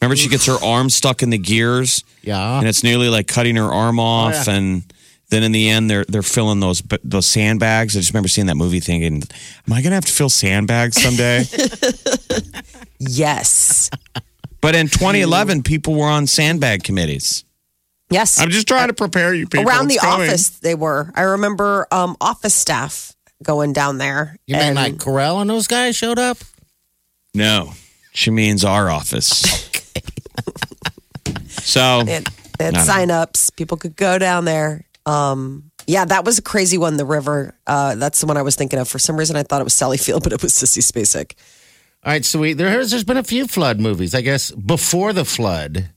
Remember 0.00 0.16
she 0.16 0.28
gets 0.28 0.46
her 0.46 0.56
arm 0.64 0.90
stuck 0.90 1.22
in 1.22 1.30
the 1.30 1.38
gears? 1.38 2.02
Yeah. 2.22 2.58
and 2.58 2.68
it's 2.68 2.82
nearly 2.84 3.08
like 3.08 3.26
cutting 3.26 3.56
her 3.56 3.72
arm 3.72 3.98
off 3.98 4.46
yeah. 4.46 4.54
and 4.54 4.82
then 5.30 5.42
in 5.42 5.50
the 5.52 5.68
end 5.70 5.88
they're 5.90 6.04
they're 6.06 6.22
filling 6.22 6.60
those 6.60 6.82
those 7.02 7.26
sandbags. 7.26 7.96
I 7.96 8.00
just 8.00 8.12
remember 8.12 8.28
seeing 8.28 8.46
that 8.48 8.56
movie 8.56 8.80
thinking 8.80 9.22
am 9.66 9.72
i 9.72 9.80
gonna 9.82 9.94
have 9.94 10.04
to 10.04 10.12
fill 10.12 10.28
sandbags 10.30 11.00
someday? 11.02 11.44
Yes. 12.98 13.90
But 14.60 14.76
in 14.76 14.86
2011 14.86 15.62
people 15.64 15.94
were 15.96 16.06
on 16.06 16.26
sandbag 16.28 16.84
committees. 16.84 17.44
Yes. 18.10 18.40
I'm 18.40 18.50
just 18.50 18.68
trying 18.68 18.88
to 18.88 18.94
prepare 18.94 19.34
you 19.34 19.48
people. 19.48 19.66
Around 19.68 19.88
the 19.88 19.98
coming. 19.98 20.28
office 20.28 20.50
they 20.60 20.74
were. 20.76 21.10
I 21.16 21.22
remember 21.22 21.86
um 21.90 22.16
office 22.20 22.54
staff 22.54 23.11
going 23.42 23.72
down 23.72 23.98
there 23.98 24.36
You 24.46 24.56
mean 24.56 24.64
and- 24.64 24.76
like 24.76 24.98
Corral 24.98 25.40
and 25.40 25.48
those 25.50 25.66
guys 25.66 25.96
showed 25.96 26.18
up? 26.18 26.38
No, 27.34 27.72
she 28.12 28.30
means 28.30 28.64
our 28.64 28.90
office. 28.90 29.40
so 31.48 32.02
They 32.04 32.12
had, 32.14 32.26
they 32.58 32.64
had 32.66 32.74
No, 32.74 32.80
no. 32.80 32.84
sign-ups. 32.86 33.50
People 33.50 33.76
could 33.76 33.96
go 33.96 34.18
down 34.18 34.44
there. 34.44 34.84
Um, 35.06 35.70
yeah, 35.86 36.04
that 36.04 36.24
was 36.24 36.38
a 36.38 36.42
crazy 36.42 36.78
one. 36.78 36.96
The 36.96 37.04
river. 37.04 37.54
Uh, 37.66 37.94
that's 37.96 38.20
the 38.20 38.26
one 38.26 38.36
I 38.36 38.42
was 38.42 38.54
thinking 38.56 38.78
of. 38.78 38.88
For 38.88 38.98
some 38.98 39.16
reason, 39.16 39.34
I 39.36 39.42
thought 39.42 39.60
it 39.60 39.64
was 39.64 39.74
Sally 39.74 39.96
Field, 39.98 40.22
but 40.22 40.32
it 40.32 40.42
was 40.42 40.52
Sissy 40.52 40.78
Spacek. 40.80 41.32
All 42.04 42.12
right, 42.12 42.24
so 42.24 42.38
we, 42.40 42.52
there 42.52 42.68
has 42.70 42.90
there's 42.90 43.04
been 43.04 43.16
a 43.16 43.22
few 43.24 43.46
flood 43.46 43.80
movies. 43.80 44.14
I 44.14 44.20
guess 44.20 44.50
before 44.52 45.12
the 45.12 45.24
flood 45.24 45.90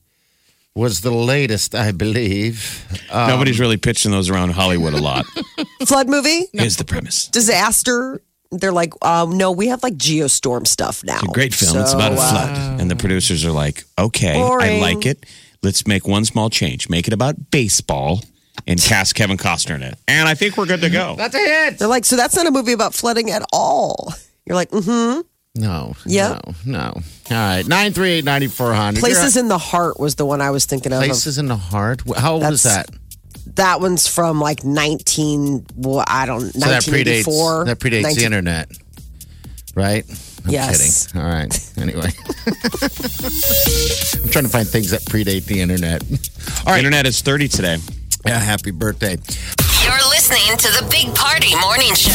was 0.76 1.00
the 1.00 1.10
latest, 1.10 1.74
I 1.74 1.90
believe. 1.90 2.86
Uh, 3.10 3.28
nobody's 3.28 3.58
really 3.58 3.78
pitching 3.78 4.10
those 4.12 4.28
around 4.28 4.50
Hollywood 4.50 4.92
a 4.92 5.00
lot. 5.00 5.24
Flood 5.86 6.08
movie, 6.08 6.44
Is 6.52 6.76
the 6.76 6.84
premise. 6.84 7.28
disaster. 7.28 8.20
They're 8.52 8.72
like, 8.72 8.92
um, 9.04 9.36
no, 9.38 9.50
we 9.50 9.68
have 9.68 9.82
like 9.82 9.94
geostorm 9.94 10.66
stuff 10.66 11.02
now. 11.02 11.14
It's 11.14 11.24
a 11.24 11.32
great 11.32 11.54
film. 11.54 11.78
it's 11.78 11.94
about 11.94 12.12
a 12.12 12.16
So, 12.16 12.22
uh, 12.22 12.30
flood. 12.30 12.80
And 12.80 12.90
the 12.90 12.94
producers 12.96 13.44
are 13.44 13.50
like, 13.50 13.84
okay, 13.98 14.40
I 14.40 14.78
like 14.80 15.06
it. 15.06 15.24
Let's 15.62 15.86
make 15.86 16.06
one 16.06 16.24
small 16.24 16.50
change. 16.50 16.88
Make 16.88 17.08
it 17.08 17.12
about 17.14 17.50
baseball 17.50 18.20
and 18.66 18.80
cast 18.80 19.14
Kevin 19.14 19.36
Costner 19.36 19.76
in 19.76 19.82
it. 19.82 19.98
And 20.06 20.28
I 20.28 20.34
think 20.34 20.56
we're 20.56 20.66
good 20.66 20.82
to 20.82 20.90
go. 20.90 21.16
That's 21.16 21.34
a 21.34 21.38
hit. 21.38 21.78
They're 21.78 21.88
like, 21.88 22.04
so 22.04 22.16
that's 22.16 22.36
not 22.36 22.46
a 22.46 22.50
movie 22.50 22.72
about 22.72 22.94
flooding 22.94 23.30
at 23.30 23.42
all. 23.52 24.12
You're 24.44 24.54
like, 24.56 24.70
mm-hmm. 24.70 25.22
No. 25.56 25.94
Yep. 26.04 26.42
No. 26.66 26.72
No. 26.78 26.92
All 26.94 27.02
right. 27.30 27.66
Nine 27.66 27.92
three 27.92 28.10
eight 28.10 28.24
ninety 28.24 28.46
four 28.46 28.72
hundred. 28.74 29.00
Places 29.00 29.36
in 29.36 29.48
the 29.48 29.58
Heart 29.58 29.98
was 29.98 30.14
the 30.16 30.24
one 30.26 30.40
I 30.40 30.50
was 30.50 30.66
thinking 30.66 30.92
of. 30.92 31.02
Places 31.02 31.38
in 31.38 31.46
the 31.46 31.56
heart. 31.56 32.02
How 32.16 32.34
old 32.34 32.42
was 32.42 32.62
that? 32.64 32.86
That's- 32.86 33.00
That 33.54 33.80
one's 33.80 34.06
from 34.06 34.38
like 34.40 34.64
19, 34.64 35.64
well, 35.76 36.04
I 36.06 36.26
don't, 36.26 36.40
So 36.42 36.58
that 36.60 36.82
predates 36.82 37.26
1984. 37.26 37.64
that 37.64 37.78
predates 37.78 38.02
19 38.02 38.18
the 38.18 38.24
internet, 38.26 38.70
right? 39.74 40.04
I'm 40.44 40.50
Yes. 40.52 41.06
kidding. 41.06 41.22
All 41.22 41.28
right. 41.28 41.70
Anyway, 41.78 42.10
I'm 42.46 44.28
trying 44.30 44.44
to 44.44 44.50
find 44.50 44.68
things 44.68 44.90
that 44.90 45.02
predate 45.08 45.46
the 45.46 45.60
internet. 45.60 46.02
All 46.66 46.72
right. 46.72 46.78
Internet 46.78 47.06
is 47.06 47.20
30 47.22 47.48
today. 47.48 47.78
Yeah, 48.26 48.40
happy 48.40 48.72
birthday. 48.72 49.16
You're 49.84 50.08
listening 50.10 50.56
to 50.58 50.68
the 50.72 50.88
Big 50.90 51.14
Party 51.14 51.54
Morning 51.60 51.94
Show. 51.94 52.10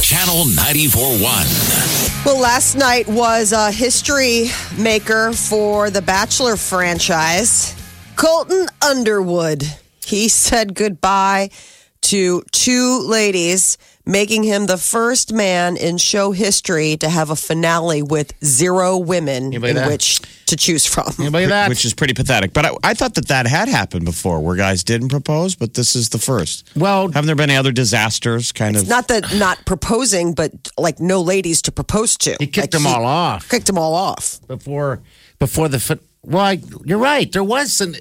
Channel 0.00 0.44
94.1. 0.44 2.24
Well, 2.24 2.38
last 2.40 2.76
night 2.76 3.08
was 3.08 3.50
a 3.52 3.72
history 3.72 4.50
maker 4.78 5.32
for 5.32 5.90
the 5.90 6.00
Bachelor 6.00 6.56
franchise. 6.56 7.74
Colton 8.14 8.68
Underwood. 8.80 9.64
He 10.04 10.28
said 10.28 10.74
goodbye 10.76 11.50
to 12.02 12.44
two 12.52 13.00
ladies, 13.00 13.78
making 14.06 14.44
him 14.44 14.66
the 14.66 14.76
first 14.76 15.32
man 15.32 15.76
in 15.76 15.98
show 15.98 16.30
history 16.30 16.96
to 16.96 17.08
have 17.08 17.28
a 17.30 17.36
finale 17.36 18.02
with 18.02 18.32
zero 18.44 18.96
women 18.96 19.50
You 19.52 19.64
in 19.64 19.74
that? 19.74 19.88
which 19.88 20.20
to 20.46 20.56
choose 20.56 20.86
from. 20.86 21.12
Anybody 21.18 21.46
that? 21.46 21.68
Which 21.68 21.84
is 21.84 21.92
pretty 21.92 22.14
pathetic. 22.14 22.52
But 22.52 22.66
I, 22.66 22.70
I 22.84 22.94
thought 22.94 23.14
that 23.14 23.26
that 23.28 23.46
had 23.48 23.68
happened 23.68 24.04
before 24.04 24.40
where 24.40 24.54
guys 24.56 24.84
didn't 24.84 25.08
propose, 25.08 25.56
but 25.56 25.74
this 25.74 25.96
is 25.96 26.10
the 26.10 26.18
first. 26.18 26.70
well, 26.76 27.08
Haven't 27.08 27.26
there 27.26 27.34
been 27.34 27.50
any 27.50 27.56
other 27.58 27.72
disasters 27.72 28.52
kind 28.52 28.76
of? 28.76 28.86
Not 28.88 29.08
that 29.08 29.34
not 29.34 29.64
proposing, 29.66 30.34
but 30.34 30.52
like 30.78 31.00
no 31.00 31.20
ladies 31.20 31.60
to 31.62 31.72
propose 31.72 32.16
to. 32.18 32.36
he 32.38 32.46
kicked 32.46 32.58
Like, 32.58 32.70
them 32.70 32.86
all 32.86 33.04
off 33.04 33.48
Kicked 33.48 33.66
them 33.66 33.76
all 33.78 33.94
off. 33.94 34.38
before 34.46 35.00
before 35.40 35.68
the. 35.68 35.80
fi- 35.80 35.98
Well, 36.22 36.42
I, 36.44 36.60
you're 36.84 36.98
right. 36.98 37.30
There 37.32 37.42
was 37.44 37.80
an. 37.80 37.96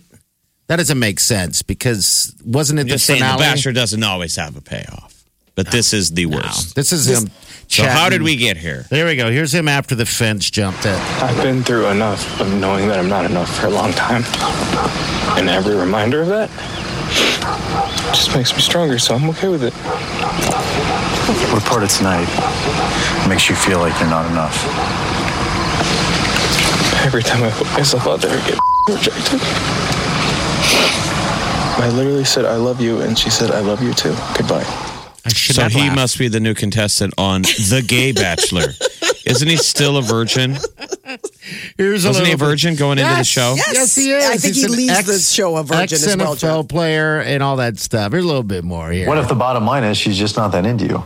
That 0.68 0.76
doesn't 0.78 0.98
make 1.00 1.20
sense 1.20 1.62
because 1.64 2.36
wasn't 2.44 2.80
it 2.80 2.84
I'm 2.84 2.88
just 2.90 3.06
the 3.08 3.14
saying 3.14 3.22
finale? 3.22 3.38
the 3.38 3.44
Bachelor 3.44 3.72
doesn't 3.74 4.04
always 4.04 4.36
have 4.36 4.56
a 4.56 4.62
payoff. 4.62 5.15
But 5.56 5.72
this 5.72 5.94
is 5.94 6.12
the 6.12 6.26
worst. 6.26 6.76
This 6.76 6.92
is 6.92 7.08
him. 7.08 7.32
So 7.68 7.88
how 7.88 8.10
did 8.10 8.22
we 8.22 8.36
get 8.36 8.58
here? 8.58 8.86
There 8.90 9.06
we 9.06 9.16
go. 9.16 9.32
Here's 9.32 9.54
him 9.54 9.68
after 9.68 9.96
the 9.96 10.06
fence 10.06 10.50
jumped 10.50 10.86
it. 10.86 11.00
I've 11.22 11.42
been 11.42 11.64
through 11.64 11.88
enough 11.88 12.40
of 12.40 12.54
knowing 12.54 12.88
that 12.90 13.00
I'm 13.00 13.10
not 13.10 13.26
enough 13.26 13.58
for 13.60 13.68
a 13.68 13.70
long 13.70 13.92
time. 13.94 14.24
And 15.38 15.50
every 15.50 15.76
reminder 15.76 16.22
of 16.22 16.28
that 16.28 16.50
just 18.14 18.36
makes 18.36 18.54
me 18.54 18.60
stronger, 18.62 19.00
so 19.00 19.16
I'm 19.16 19.30
okay 19.30 19.48
with 19.48 19.64
it. 19.64 19.74
What 21.54 21.64
part 21.64 21.84
of 21.84 21.90
tonight 21.90 22.28
makes 23.28 23.50
you 23.50 23.56
feel 23.56 23.80
like 23.80 23.98
you're 24.00 24.10
not 24.10 24.30
enough? 24.32 24.56
Every 27.06 27.24
time 27.24 27.44
I 27.44 27.52
put 27.52 27.68
myself 27.74 28.08
out 28.08 28.22
there, 28.22 28.32
I 28.38 28.48
get 28.48 28.60
rejected. 28.90 29.40
I 31.78 31.90
literally 31.94 32.24
said, 32.24 32.46
I 32.46 32.56
love 32.56 32.80
you, 32.80 33.02
and 33.02 33.18
she 33.18 33.30
said, 33.30 33.52
I 33.52 33.60
love 33.60 33.82
you 33.82 33.94
too. 33.94 34.16
Goodbye. 34.38 34.64
I 35.26 35.30
should 35.30 35.56
So 35.56 35.68
he 35.70 35.80
laugh. 35.88 35.96
must 35.96 36.20
be 36.20 36.28
the 36.28 36.40
new 36.40 36.54
contestant 36.54 37.14
on 37.18 37.42
The 37.44 37.84
Gay 37.86 38.12
Bachelor. 38.12 38.74
Isn't 39.26 39.48
he 39.48 39.58
still 39.58 39.98
a 39.98 40.02
virgin? 40.04 40.56
Here's 41.78 42.06
Wasn't 42.06 42.28
he 42.28 42.32
a 42.34 42.36
little 42.36 42.46
bit- 42.48 42.52
virgin 42.52 42.76
going 42.76 43.00
into 43.00 43.10
the 43.10 43.18
Yes, 43.18 43.28
show? 43.28 43.56
Yes. 43.56 43.72
Yes, 43.74 43.96
he 43.96 44.12
is. 44.12 44.24
I 44.26 44.38
think 44.38 44.54
He's 44.56 44.58
he 44.58 44.66
an 44.66 44.72
leaves 44.78 45.06
the 45.06 45.18
show 45.20 45.58
a 45.58 45.64
virgin 45.64 45.96
as 45.96 46.06
well, 46.16 46.34
ex-NFL 46.34 46.40
John. 46.40 46.68
player 46.68 47.22
and 47.22 47.42
all 47.42 47.56
that 47.56 47.80
stuff. 47.80 48.12
There's 48.12 48.24
a 48.24 48.28
little 48.28 48.44
bit 48.44 48.64
more 48.64 48.92
here. 48.92 49.08
What 49.08 49.18
if 49.18 49.28
the 49.28 49.34
bottom 49.36 49.66
line 49.66 49.84
is 49.84 49.98
she's 49.98 50.18
just 50.18 50.38
not 50.38 50.52
that 50.52 50.66
into 50.66 50.86
you? 50.86 51.04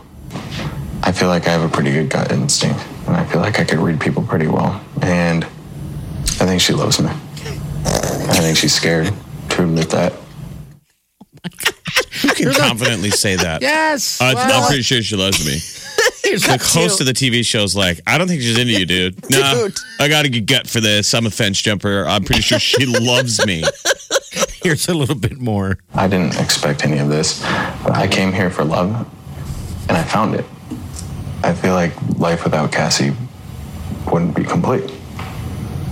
I 1.02 1.12
feel 1.12 1.28
like 1.28 1.46
I 1.46 1.50
have 1.50 1.62
a 1.62 1.68
pretty 1.74 1.90
good 1.92 2.10
gut 2.10 2.30
instinct, 2.30 2.78
and 3.06 3.16
I 3.16 3.24
feel 3.24 3.40
like 3.40 3.58
I 3.58 3.64
could 3.64 3.78
read 3.78 3.98
people 4.00 4.22
pretty 4.22 4.48
well. 4.48 4.84
And 5.00 5.44
I 5.44 6.44
think 6.46 6.60
she 6.60 6.74
loves 6.74 7.00
me. 7.00 7.08
I 7.08 8.36
think 8.42 8.58
she's 8.58 8.74
scared 8.74 9.10
to 9.50 9.62
admit 9.62 9.88
that. 9.90 10.12
Oh 11.42 11.79
You 12.22 12.30
can 12.30 12.52
confidently 12.54 13.10
say 13.10 13.36
that. 13.36 13.62
Yes. 13.70 14.20
Uh, 14.20 14.32
Well, 14.34 14.62
I'm 14.62 14.66
pretty 14.68 14.82
sure 14.82 15.02
she 15.02 15.16
loves 15.16 15.44
me. 15.46 15.58
The 16.22 16.58
host 16.62 17.00
of 17.00 17.06
the 17.06 17.12
TV 17.12 17.44
show 17.44 17.64
is 17.64 17.74
like, 17.74 18.00
I 18.06 18.16
don't 18.16 18.28
think 18.28 18.40
she's 18.40 18.56
into 18.56 18.72
you, 18.72 18.86
dude. 18.86 19.16
Nah, 19.30 19.66
I 19.98 20.06
got 20.06 20.24
a 20.26 20.28
good 20.28 20.46
gut 20.46 20.68
for 20.68 20.80
this. 20.80 21.12
I'm 21.12 21.26
a 21.26 21.30
fence 21.30 21.60
jumper. 21.60 22.04
I'm 22.06 22.22
pretty 22.22 22.42
sure 22.42 22.60
she 22.60 22.86
loves 22.86 23.44
me. 23.44 23.64
here's 24.62 24.86
a 24.88 24.94
little 24.94 25.16
bit 25.16 25.40
more. 25.40 25.78
I 25.92 26.06
didn't 26.06 26.38
expect 26.38 26.84
any 26.84 26.98
of 26.98 27.08
this, 27.08 27.40
but 27.82 27.96
I 27.96 28.06
came 28.06 28.32
here 28.32 28.48
for 28.50 28.64
love, 28.64 28.90
and 29.88 29.96
I 29.98 30.04
found 30.04 30.36
it. 30.36 30.44
I 31.42 31.52
feel 31.52 31.74
like 31.74 31.94
life 32.16 32.44
without 32.44 32.70
Cassie 32.70 33.12
wouldn't 34.12 34.36
be 34.36 34.44
complete. 34.44 34.84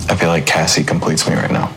I 0.09 0.15
feel 0.15 0.29
like 0.29 0.47
Cassie 0.47 0.85
completes 0.85 1.29
me 1.29 1.35
right 1.35 1.51
now. 1.51 1.75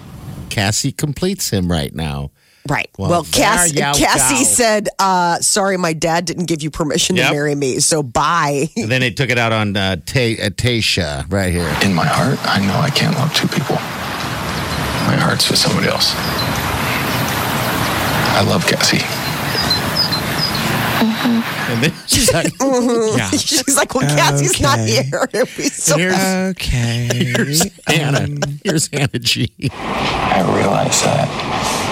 Cassie 0.49 0.91
completes 0.91 1.49
him 1.49 1.71
right 1.71 1.95
now. 1.95 2.29
Right. 2.69 2.89
Well, 2.97 3.09
Well, 3.09 3.23
Cass, 3.23 3.71
Cassie 3.71 4.35
go. 4.35 4.43
said, 4.43 4.89
uh, 4.99 5.39
sorry, 5.39 5.77
my 5.77 5.93
dad 5.93 6.25
didn't 6.25 6.45
give 6.45 6.61
you 6.61 6.69
permission 6.69 7.15
Yep. 7.15 7.27
to 7.27 7.33
marry 7.33 7.55
me, 7.55 7.79
so 7.79 8.03
bye. 8.03 8.69
And 8.77 8.89
then 8.91 9.01
they 9.01 9.09
took 9.11 9.29
it 9.31 9.37
out 9.39 9.51
on 9.51 9.75
uh, 9.75 9.95
Ta- 10.05 10.19
uh, 10.39 10.49
Tayshia 10.51 11.25
right 11.31 11.51
here. 11.51 11.67
In 11.83 11.93
my 11.93 12.05
heart, 12.05 12.37
I 12.43 12.59
know 12.65 12.75
I 12.79 12.89
can't 12.91 13.15
love 13.15 13.33
two 13.33 13.47
people. 13.47 13.75
My 15.07 15.17
heart's 15.17 15.49
with 15.49 15.57
somebody 15.59 15.87
else. 15.87 16.13
I 18.33 18.43
love 18.47 18.65
Cassie. 18.67 19.03
And 21.03 21.83
then 21.83 21.93
she's 22.07 22.31
like, 22.31 22.53
Yeah. 22.59 23.29
She's 23.31 23.75
like, 23.75 23.93
well, 23.95 24.07
Cassie's 24.15 24.59
not 24.61 24.79
here. 24.79 25.27
It'd 25.33 25.55
be 25.57 25.63
so 25.63 25.97
here's, 25.97 26.15
Okay. 26.51 27.09
here's 27.13 27.63
Hannah. 27.87 28.27
Here's 28.63 28.87
Hannah 28.87 29.19
G. 29.19 29.51
I 29.71 30.41
realize 30.57 31.01
that 31.01 31.27
I 31.27 31.90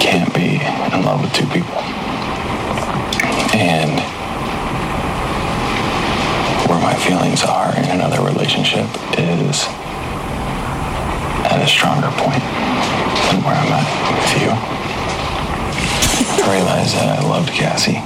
can't 0.00 0.32
be 0.34 0.56
in 0.94 1.04
love 1.04 1.22
with 1.22 1.32
two 1.32 1.46
people. 1.46 1.78
And 3.54 4.00
where 6.68 6.80
my 6.80 6.94
feelings 6.94 7.42
are 7.42 7.76
in 7.76 7.84
another 7.90 8.22
relationship 8.22 8.86
is 9.18 9.64
at 11.46 11.60
a 11.62 11.66
stronger 11.66 12.08
point 12.16 12.42
than 13.28 13.42
where 13.44 13.54
I'm 13.54 13.72
at 13.72 13.86
with 14.10 14.42
you. 14.42 14.50
I 16.42 16.52
realize 16.52 16.92
that 16.94 17.18
I 17.18 17.28
loved 17.28 17.50
Cassie. 17.50 18.02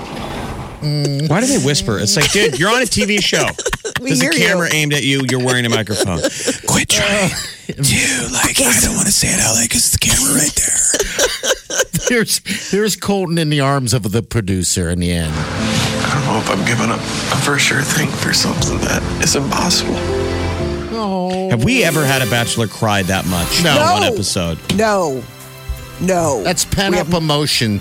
Mm. 0.81 1.29
Why 1.29 1.41
do 1.41 1.47
they 1.47 1.65
whisper? 1.65 1.99
It's 1.99 2.17
like, 2.17 2.31
dude, 2.33 2.59
you're 2.59 2.71
on 2.71 2.83
a 2.83 2.87
TV 2.87 3.23
show. 3.23 3.45
We 4.01 4.11
There's 4.11 4.21
a 4.21 4.25
hear 4.25 4.33
you. 4.33 4.39
camera 4.47 4.69
aimed 4.73 4.93
at 4.93 5.03
you. 5.03 5.23
You're 5.29 5.45
wearing 5.45 5.67
a 5.67 5.69
microphone. 5.69 6.21
Quit 6.69 6.93
uh, 6.93 7.03
trying. 7.03 7.31
Dude, 7.67 8.31
like, 8.33 8.61
I 8.61 8.79
don't 8.81 8.95
want 8.95 9.07
to 9.07 9.13
say 9.13 9.27
it 9.29 9.41
out 9.41 9.55
loud 9.57 9.63
because 9.65 9.91
the 9.91 9.99
camera 9.99 10.35
right 10.35 10.55
there. 10.55 12.09
Here's 12.09 12.71
here's 12.71 12.95
Colton 12.97 13.39
in 13.39 13.51
the 13.51 13.61
arms 13.61 13.93
of 13.93 14.13
the 14.13 14.23
producer 14.23 14.89
in 14.89 15.01
the 15.01 15.11
end. 15.11 15.33
I 15.35 16.15
don't 16.15 16.25
know 16.27 16.39
if 16.39 16.49
I'm 16.51 16.65
giving 16.65 16.91
up 16.91 17.01
a 17.01 17.37
for 17.45 17.59
sure 17.59 17.83
thing 17.83 18.09
for 18.09 18.33
something 18.33 18.79
that 18.79 19.03
is 19.23 19.35
impossible. 19.35 19.97
Oh. 20.97 21.51
Have 21.51 21.65
we 21.65 21.83
ever 21.85 22.05
had 22.05 22.23
a 22.23 22.31
bachelor 22.31 22.69
cry 22.69 23.03
that 23.03 23.27
much 23.27 23.65
No. 23.65 23.73
in 23.75 23.93
one 23.95 24.03
episode? 24.05 24.59
No. 24.77 25.23
No. 26.01 26.43
That's 26.45 26.65
pent 26.65 26.95
up 26.95 27.13
emotion. 27.13 27.81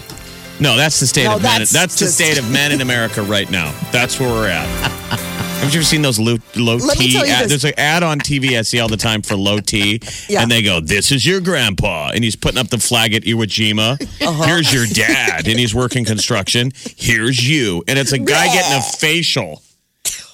No, 0.59 0.75
that's 0.75 0.99
the 0.99 1.07
state 1.07 1.25
No, 1.25 1.35
of 1.35 1.41
men. 1.43 1.59
that's 1.59 1.71
That's 1.71 1.99
the 1.99 2.07
state 2.07 2.37
of 2.39 2.49
men 2.51 2.71
in 2.71 2.81
America 2.81 3.21
right 3.21 3.49
now. 3.49 3.71
That's 3.91 4.19
where 4.19 4.29
we're 4.29 4.49
at. 4.49 4.65
Haven't 4.67 5.73
you 5.73 5.79
ever 5.79 5.85
seen 5.85 6.01
those 6.03 6.19
low, 6.19 6.37
low 6.55 6.77
Let 6.77 6.99
me 6.99 7.07
T? 7.07 7.13
tell 7.13 7.25
ad- 7.25 7.49
There's 7.49 7.65
an 7.65 7.73
ad 7.77 8.03
on 8.03 8.19
TV 8.19 8.57
I 8.57 8.61
see 8.61 8.79
all 8.79 8.87
the 8.87 8.95
time 8.97 9.21
for 9.21 9.35
low 9.35 9.59
T, 9.59 9.99
Yeah. 10.29 10.41
and 10.43 10.51
they 10.51 10.61
go, 10.61 10.79
"This 10.79 11.11
is 11.11 11.25
your 11.25 11.41
grandpa," 11.41 12.09
and 12.13 12.23
he's 12.23 12.35
putting 12.35 12.59
up 12.59 12.69
the 12.69 12.77
flag 12.77 13.13
at 13.15 13.23
Iwo 13.23 13.43
Jima. 13.45 13.99
Uh-huh. 14.21 14.43
Here's 14.45 14.71
your 14.73 14.85
dad, 14.85 15.47
and 15.47 15.59
he's 15.59 15.73
working 15.73 16.05
construction. 16.05 16.71
Here's 16.95 17.47
you, 17.47 17.83
and 17.87 17.97
it's 17.99 18.11
a 18.11 18.19
guy 18.19 18.47
getting 18.53 18.77
a 18.77 18.81
facial. 18.81 19.61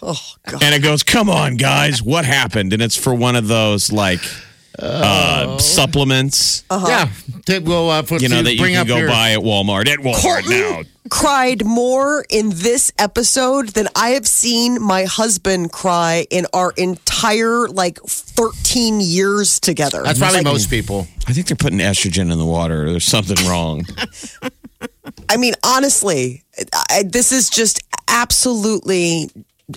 oh, 0.02 0.20
God. 0.48 0.62
And 0.62 0.76
it 0.76 0.80
goes, 0.80 1.04
"Come 1.04 1.30
on, 1.30 1.56
guys, 1.56 2.02
what 2.02 2.26
happened?" 2.26 2.74
And 2.74 2.82
it's 2.82 2.98
for 2.98 3.14
one 3.14 3.36
of 3.38 3.48
those 3.48 3.92
like 3.94 4.22
uh, 4.80 5.58
supplements, 5.58 6.64
Yeah. 6.72 7.10
To, 7.46 7.60
well, 7.60 7.90
uh, 7.90 8.02
put, 8.04 8.22
you 8.22 8.30
know, 8.30 8.42
that 8.42 8.54
you 8.54 8.60
bring 8.60 8.74
can 8.74 8.82
up 8.82 8.88
go 8.88 8.98
your, 8.98 9.08
buy 9.08 9.32
at 9.32 9.40
Walmart. 9.40 9.88
At 9.88 10.00
Walmart 10.00 10.50
now. 10.50 10.84
cried 11.10 11.66
more 11.66 12.26
in 12.30 12.50
this 12.54 12.92
episode 12.98 13.70
than 13.70 13.88
I 13.96 14.10
have 14.12 14.28
seen 14.28 14.82
my 14.82 15.04
husband 15.04 15.72
cry 15.72 16.26
in 16.30 16.48
our 16.54 16.74
entire 16.78 17.68
like 17.68 18.00
13 18.00 19.02
years 19.02 19.60
together. 19.60 20.02
That's 20.04 20.20
probably 20.20 20.38
Like, 20.38 20.46
most 20.46 20.70
people. 20.70 21.08
I 21.28 21.34
think 21.34 21.48
they're 21.48 21.58
putting 21.58 21.80
estrogen 21.80 22.32
in 22.32 22.40
the 22.40 22.46
water. 22.46 22.90
There's 22.90 23.06
something 23.06 23.46
wrong. 23.48 23.86
I 25.30 25.38
mean, 25.38 25.54
honestly, 25.64 26.44
I, 26.90 27.04
this 27.04 27.32
is 27.32 27.50
just 27.50 27.82
absolutely 28.08 29.30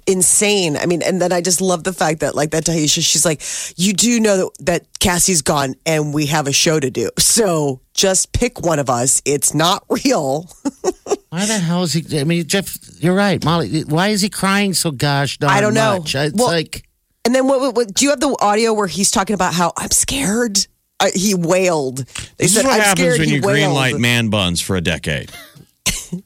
insane. 0.07 0.77
I 0.77 0.87
mean, 0.87 1.03
and 1.03 1.21
then 1.21 1.33
I 1.33 1.41
just 1.41 1.61
love 1.61 1.85
the 1.85 1.93
fact 1.93 2.21
that, 2.21 2.35
like, 2.35 2.51
that 2.51 2.65
Tahisha, 2.65 3.03
she's 3.05 3.25
like, 3.25 3.41
you 3.79 3.93
do 3.93 4.21
know 4.21 4.37
that, 4.37 4.67
that 4.67 4.99
Cassie's 5.01 5.43
gone 5.43 5.75
and 5.85 6.13
we 6.13 6.27
have 6.27 6.47
a 6.47 6.53
show 6.53 6.81
to 6.81 6.91
do. 6.91 7.11
So 7.19 7.81
just 7.95 8.33
pick 8.33 8.61
one 8.61 8.79
of 8.79 8.91
us. 8.91 9.23
It's 9.25 9.55
not 9.55 9.85
real. 9.89 10.49
Why 11.31 11.45
the 11.47 11.59
hell 11.59 11.83
is 11.85 11.93
he? 11.93 12.19
I 12.19 12.25
mean, 12.25 12.47
Jeff, 12.47 12.77
you're 13.03 13.15
right, 13.15 13.43
Molly. 13.45 13.83
Why 13.83 14.09
is 14.09 14.21
he 14.23 14.29
crying 14.29 14.75
so 14.75 14.91
gosh 14.91 15.39
darn 15.39 15.53
I 15.53 15.61
don't 15.61 15.75
know. 15.75 15.99
much? 15.99 16.15
It's 16.15 16.35
Well- 16.35 16.49
like 16.49 16.87
And 17.25 17.35
then 17.35 17.47
what, 17.47 17.61
what, 17.61 17.75
what? 17.75 17.95
Do 17.95 18.05
you 18.05 18.11
have 18.11 18.21
the 18.21 18.37
audio 18.41 18.73
where 18.73 18.87
he's 18.87 19.11
talking 19.11 19.35
about 19.35 19.55
how 19.55 19.73
I'm 19.77 19.91
scared? 19.91 20.67
Uh, 20.99 21.09
he 21.15 21.35
wailed. 21.35 21.99
They 21.99 22.45
This 22.47 22.55
said, 22.55 22.61
is 22.61 22.65
what 22.65 22.75
"I'm 22.75 22.81
happens 22.81 22.99
scared," 23.01 23.19
when 23.19 23.29
he 23.29 23.35
you 23.35 23.41
green 23.43 23.55
wailed. 23.65 23.75
light 23.75 23.99
man 23.99 24.31
buns 24.31 24.63
for 24.63 24.77
a 24.77 24.81
decade. 24.81 25.31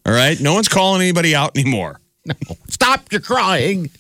All 0.07 0.12
right? 0.12 0.38
No 0.38 0.55
one's 0.55 0.68
calling 0.68 1.03
anybody 1.03 1.35
out 1.35 1.57
anymore. 1.57 1.99
Stop 2.69 3.11
your 3.13 3.21
crying. 3.21 3.91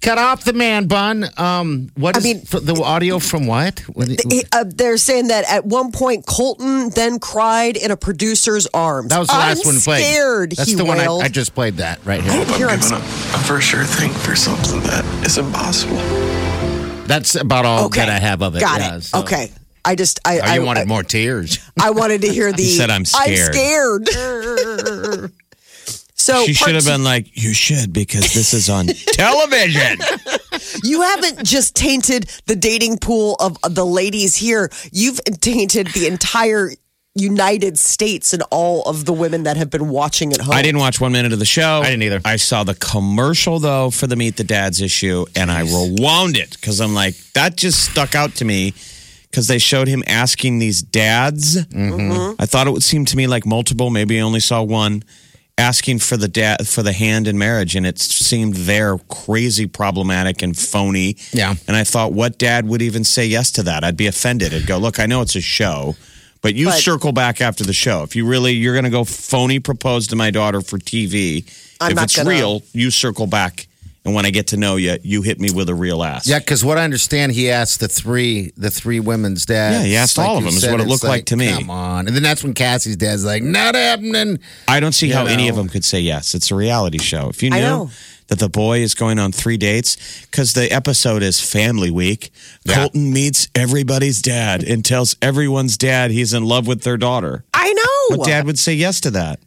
Cut 0.00 0.16
off 0.16 0.44
the 0.44 0.52
man 0.52 0.86
bun. 0.86 1.26
Um, 1.36 1.90
what 1.96 2.14
I 2.14 2.18
is 2.18 2.24
mean- 2.24 2.42
the 2.44 2.80
audio 2.84 3.18
from 3.18 3.46
what? 3.48 3.82
He- 4.30 4.44
uh, 4.52 4.64
they're 4.68 4.96
saying 4.96 5.28
that 5.28 5.44
at 5.50 5.66
one 5.66 5.90
point 5.90 6.24
Colton 6.24 6.90
then 6.90 7.18
cried 7.18 7.76
in 7.76 7.90
a 7.90 7.96
producer's 7.96 8.68
arms. 8.72 9.08
that 9.08 9.18
was 9.18 9.26
the 9.28 9.34
last 9.34 9.66
I'm 9.66 9.74
one 9.74 9.80
played. 9.80 10.04
Scared. 10.04 10.52
That's 10.52 10.68
he 10.70 10.76
the 10.76 10.84
one 10.84 11.00
I. 11.00 11.06
I 11.06 11.28
just 11.28 11.52
played. 11.54 11.78
That 11.78 11.98
right 12.04 12.22
here. 12.22 12.30
I'm 12.32 12.46
Here, 12.46 12.68
I'm 12.68 12.78
giving 12.78 12.94
up 12.94 13.02
a 13.02 13.38
for 13.44 13.60
sure 13.60 13.84
thing 13.84 14.10
for 14.12 14.36
something 14.36 14.80
that 14.82 15.04
is 15.26 15.36
impossible. 15.36 15.96
That's 17.08 17.34
about 17.34 17.64
all 17.64 17.86
okay, 17.86 18.00
that 18.00 18.08
I 18.08 18.20
have 18.20 18.40
of 18.42 18.54
it. 18.54 18.60
Got 18.60 18.80
yeah, 18.80 18.96
it. 18.98 19.00
so- 19.02 19.18
Okay. 19.20 19.50
I 19.84 19.94
just 19.96 20.20
I 20.24 20.38
Oh, 20.38 20.42
I 20.44 20.54
you 20.58 20.62
wanted 20.64 20.82
I, 20.82 20.84
more 20.84 21.02
tears. 21.02 21.58
I 21.80 21.90
wanted 21.90 22.20
to 22.22 22.28
hear 22.28 22.52
the. 22.52 22.62
said, 22.64 22.90
"I'm 22.90 23.04
scared." 23.04 23.56
I'm 23.56 24.04
scared. 24.06 25.32
so 26.28 26.44
she 26.44 26.52
should 26.52 26.74
have 26.74 26.84
been 26.84 27.04
like, 27.04 27.36
You 27.36 27.54
should, 27.54 27.92
because 27.92 28.34
this 28.34 28.52
is 28.52 28.68
on 28.68 28.86
television. 29.12 29.98
You 30.84 31.02
haven't 31.02 31.44
just 31.44 31.74
tainted 31.74 32.30
the 32.46 32.56
dating 32.56 32.98
pool 32.98 33.36
of 33.40 33.56
the 33.62 33.86
ladies 33.86 34.36
here. 34.36 34.70
You've 34.92 35.20
tainted 35.40 35.88
the 35.88 36.06
entire 36.06 36.70
United 37.14 37.78
States 37.78 38.32
and 38.32 38.42
all 38.50 38.82
of 38.82 39.04
the 39.04 39.12
women 39.12 39.44
that 39.44 39.56
have 39.56 39.70
been 39.70 39.88
watching 39.88 40.32
at 40.32 40.40
home. 40.40 40.54
I 40.54 40.62
didn't 40.62 40.80
watch 40.80 41.00
one 41.00 41.12
minute 41.12 41.32
of 41.32 41.38
the 41.38 41.44
show. 41.44 41.80
I 41.82 41.90
didn't 41.90 42.02
either. 42.02 42.20
I 42.24 42.36
saw 42.36 42.62
the 42.62 42.74
commercial, 42.74 43.58
though, 43.58 43.90
for 43.90 44.06
the 44.06 44.16
Meet 44.16 44.36
the 44.36 44.44
Dads 44.44 44.80
issue, 44.80 45.24
and 45.34 45.50
I 45.50 45.60
rewound 45.60 46.36
it 46.36 46.52
because 46.52 46.80
I'm 46.80 46.94
like, 46.94 47.14
that 47.34 47.56
just 47.56 47.90
stuck 47.90 48.14
out 48.14 48.34
to 48.36 48.44
me 48.44 48.74
because 49.30 49.46
they 49.48 49.58
showed 49.58 49.88
him 49.88 50.04
asking 50.06 50.58
these 50.58 50.82
dads. 50.82 51.64
Mm-hmm. 51.66 52.40
I 52.40 52.46
thought 52.46 52.66
it 52.66 52.70
would 52.70 52.84
seem 52.84 53.04
to 53.06 53.16
me 53.16 53.26
like 53.26 53.46
multiple, 53.46 53.90
maybe 53.90 54.18
I 54.18 54.22
only 54.22 54.40
saw 54.40 54.62
one. 54.62 55.02
Asking 55.58 55.98
for 55.98 56.16
the 56.16 56.28
dad 56.28 56.68
for 56.68 56.84
the 56.84 56.92
hand 56.92 57.26
in 57.26 57.36
marriage, 57.36 57.74
and 57.74 57.84
it 57.84 57.98
seemed 57.98 58.54
there 58.54 58.96
crazy 59.08 59.66
problematic 59.66 60.40
and 60.40 60.56
phony. 60.56 61.16
Yeah. 61.32 61.56
and 61.66 61.76
I 61.76 61.82
thought, 61.82 62.12
what 62.12 62.38
dad 62.38 62.68
would 62.68 62.80
even 62.80 63.02
say 63.02 63.26
yes 63.26 63.50
to 63.52 63.64
that? 63.64 63.82
I'd 63.82 63.96
be 63.96 64.06
offended. 64.06 64.54
I'd 64.54 64.66
go, 64.68 64.78
look, 64.78 65.00
I 65.00 65.06
know 65.06 65.20
it's 65.20 65.34
a 65.34 65.40
show, 65.40 65.96
but 66.42 66.54
you 66.54 66.66
But- 66.66 66.78
circle 66.80 67.10
back 67.10 67.40
after 67.40 67.64
the 67.64 67.72
show. 67.72 68.04
If 68.04 68.14
you 68.14 68.24
really 68.24 68.52
you're 68.52 68.72
going 68.74 68.84
to 68.84 68.90
go 68.90 69.02
phony 69.02 69.58
propose 69.58 70.06
to 70.08 70.16
my 70.16 70.30
daughter 70.30 70.60
for 70.60 70.78
TV, 70.78 71.44
I'm 71.80 71.90
if 71.90 71.96
not 71.96 72.04
it's 72.04 72.16
gonna- 72.16 72.30
real, 72.30 72.62
you 72.72 72.92
circle 72.92 73.26
back. 73.26 73.66
And 74.04 74.14
when 74.14 74.24
I 74.24 74.30
get 74.30 74.46
to 74.48 74.56
know 74.56 74.76
you, 74.76 74.96
you 75.02 75.22
hit 75.22 75.38
me 75.40 75.50
with 75.50 75.68
a 75.68 75.74
real 75.74 76.02
ass. 76.02 76.26
Yeah, 76.26 76.38
because 76.38 76.64
what 76.64 76.78
I 76.78 76.84
understand, 76.84 77.32
he 77.32 77.50
asked 77.50 77.80
the 77.80 77.88
three 77.88 78.52
the 78.56 78.70
three 78.70 79.00
women's 79.00 79.44
dads. 79.44 79.76
Yeah, 79.76 79.82
he 79.84 79.96
asked 79.96 80.18
all 80.18 80.38
of 80.38 80.44
you 80.44 80.50
them, 80.50 80.56
is 80.56 80.66
what 80.66 80.80
it 80.80 80.86
looked 80.88 81.04
like 81.04 81.26
to 81.26 81.36
me. 81.36 81.52
Come 81.52 81.68
on, 81.70 82.06
and 82.06 82.16
then 82.16 82.22
that's 82.22 82.42
when 82.42 82.54
Cassie's 82.54 82.96
dad's 82.96 83.24
like, 83.24 83.42
"Not 83.42 83.74
happening." 83.74 84.38
I 84.66 84.80
don't 84.80 84.92
see 84.92 85.08
You 85.08 85.14
how 85.14 85.26
any 85.26 85.48
of 85.48 85.56
them 85.56 85.68
could 85.68 85.84
say 85.84 86.00
yes. 86.00 86.34
It's 86.34 86.50
a 86.50 86.54
reality 86.54 86.98
show. 86.98 87.28
If 87.28 87.42
you 87.42 87.50
knew 87.50 87.90
that 88.28 88.38
the 88.38 88.48
boy 88.48 88.80
is 88.80 88.94
going 88.94 89.18
on 89.18 89.32
three 89.32 89.56
dates, 89.56 89.96
because 90.30 90.52
the 90.52 90.70
episode 90.70 91.22
is 91.22 91.40
Family 91.40 91.90
Week, 91.90 92.30
Yeah. 92.64 92.74
Colton 92.76 93.12
meets 93.12 93.48
everybody's 93.54 94.20
dad 94.22 94.62
and 94.62 94.84
tells 94.84 95.16
everyone's 95.22 95.76
dad 95.78 96.10
he's 96.10 96.32
in 96.34 96.44
love 96.44 96.66
with 96.66 96.82
their 96.82 96.98
daughter. 96.98 97.44
I 97.54 97.72
know. 97.72 98.16
What 98.16 98.26
dad 98.26 98.44
would 98.46 98.58
say 98.58 98.74
yes 98.74 99.00
to 99.00 99.10
that? 99.12 99.40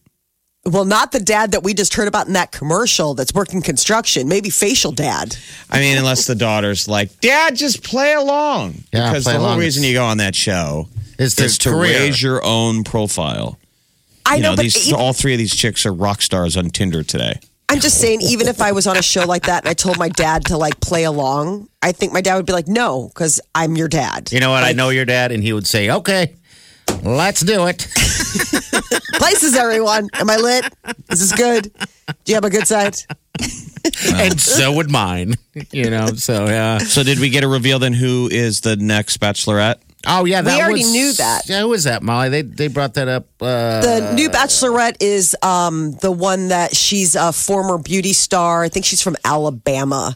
Well, 0.64 0.86
not 0.86 1.12
the 1.12 1.20
dad 1.20 1.52
that 1.54 1.64
we 1.64 1.74
just 1.74 1.96
heard 1.96 2.08
about 2.08 2.28
in 2.28 2.34
that 2.34 2.52
commercial 2.52 3.16
that's 3.16 3.34
working 3.34 3.64
construction. 3.64 4.28
Maybe 4.28 4.52
facial 4.52 4.92
dad. 4.92 5.36
I 5.72 5.80
mean, 5.80 5.98
unless 5.98 6.28
the 6.28 6.36
daughter's 6.36 6.88
like, 6.88 7.20
Dad, 7.20 7.56
just 7.56 7.84
play 7.84 8.14
along. 8.14 8.76
Yeah, 8.94 9.10
because 9.10 9.24
play 9.24 9.34
the 9.34 9.40
whole 9.40 9.48
along. 9.50 9.60
reason 9.60 9.84
you 9.84 9.94
go 9.94 10.06
on 10.06 10.18
that 10.20 10.36
show 10.36 10.88
It's 11.18 11.34
their 11.34 11.48
is 11.48 11.58
to 11.60 11.72
career. 11.72 12.00
raise 12.00 12.22
your 12.22 12.44
own 12.46 12.84
profile. 12.84 13.58
I 14.24 14.36
you 14.36 14.44
know, 14.44 14.52
know, 14.52 14.56
but 14.58 14.62
these 14.64 14.94
all 14.94 15.14
three 15.14 15.34
of 15.34 15.40
these 15.40 15.56
chicks 15.56 15.84
are 15.88 15.94
rock 15.94 16.22
stars 16.22 16.56
on 16.56 16.70
Tinder 16.70 17.02
today. 17.02 17.40
I'm 17.68 17.80
just 17.80 18.00
saying, 18.00 18.22
even 18.22 18.48
if 18.48 18.62
I 18.62 18.74
was 18.74 18.86
on 18.86 18.98
a 18.98 19.02
show 19.02 19.24
like 19.26 19.44
that 19.44 19.64
and 19.64 19.70
I 19.70 19.74
told 19.74 19.98
my 19.98 20.10
dad 20.10 20.46
to 20.46 20.58
like 20.58 20.80
play 20.80 21.06
along, 21.06 21.70
I 21.82 21.92
think 21.94 22.14
my 22.14 22.22
dad 22.22 22.36
would 22.36 22.46
be 22.46 22.52
like, 22.54 22.68
"No, 22.68 23.08
because 23.14 23.42
I'm 23.56 23.76
your 23.78 23.88
dad." 23.88 24.30
You 24.32 24.42
know 24.42 24.52
what? 24.52 24.64
I 24.64 24.74
know 24.74 24.90
your 24.90 25.06
dad, 25.06 25.32
and 25.32 25.42
he 25.42 25.54
would 25.54 25.66
say, 25.66 25.90
"Okay, 25.90 26.36
let's 27.04 27.42
do 27.42 27.68
it." 27.68 27.88
Places, 29.14 29.56
everyone. 29.56 30.10
Am 30.14 30.30
I 30.30 30.38
lit? 30.38 30.66
Is 31.12 31.20
this 31.30 31.34
good? 31.34 31.72
Do 31.74 32.14
you 32.26 32.36
have 32.36 32.46
a 32.46 32.50
good 32.50 32.68
side? 32.68 32.96
and 34.14 34.40
so 34.40 34.74
would 34.74 34.90
mine. 34.90 35.36
You 35.72 35.90
know, 35.90 36.08
so 36.08 36.46
yeah. 36.48 36.78
So, 36.78 37.04
did 37.04 37.20
we 37.20 37.30
get 37.30 37.44
a 37.44 37.48
reveal 37.48 37.78
then 37.80 37.92
who 37.94 38.30
is 38.32 38.62
the 38.62 38.78
next 38.78 39.20
Bachelorette? 39.20 39.76
Oh 40.08 40.24
yeah, 40.26 40.42
that 40.42 40.62
already 40.62 40.80
was- 40.84 40.92
knew 40.94 41.12
that. 41.14 41.48
Yeah, 41.50 41.62
who 41.62 41.68
was 41.70 41.84
that, 41.84 42.02
Molly? 42.02 42.30
They 42.30 42.42
they 42.42 42.68
brought 42.70 42.94
that 42.94 43.10
up. 43.10 43.26
Uh, 43.42 43.82
The 43.82 44.14
new 44.14 44.30
Bachelorette 44.30 44.96
is 45.02 45.36
um, 45.44 45.92
the 46.02 46.10
one 46.12 46.48
that 46.48 46.74
she's 46.76 47.16
a 47.16 47.34
former 47.34 47.78
beauty 47.78 48.14
star. 48.14 48.64
I 48.64 48.70
think 48.70 48.86
she's 48.86 49.02
from 49.02 49.18
Alabama. 49.26 50.16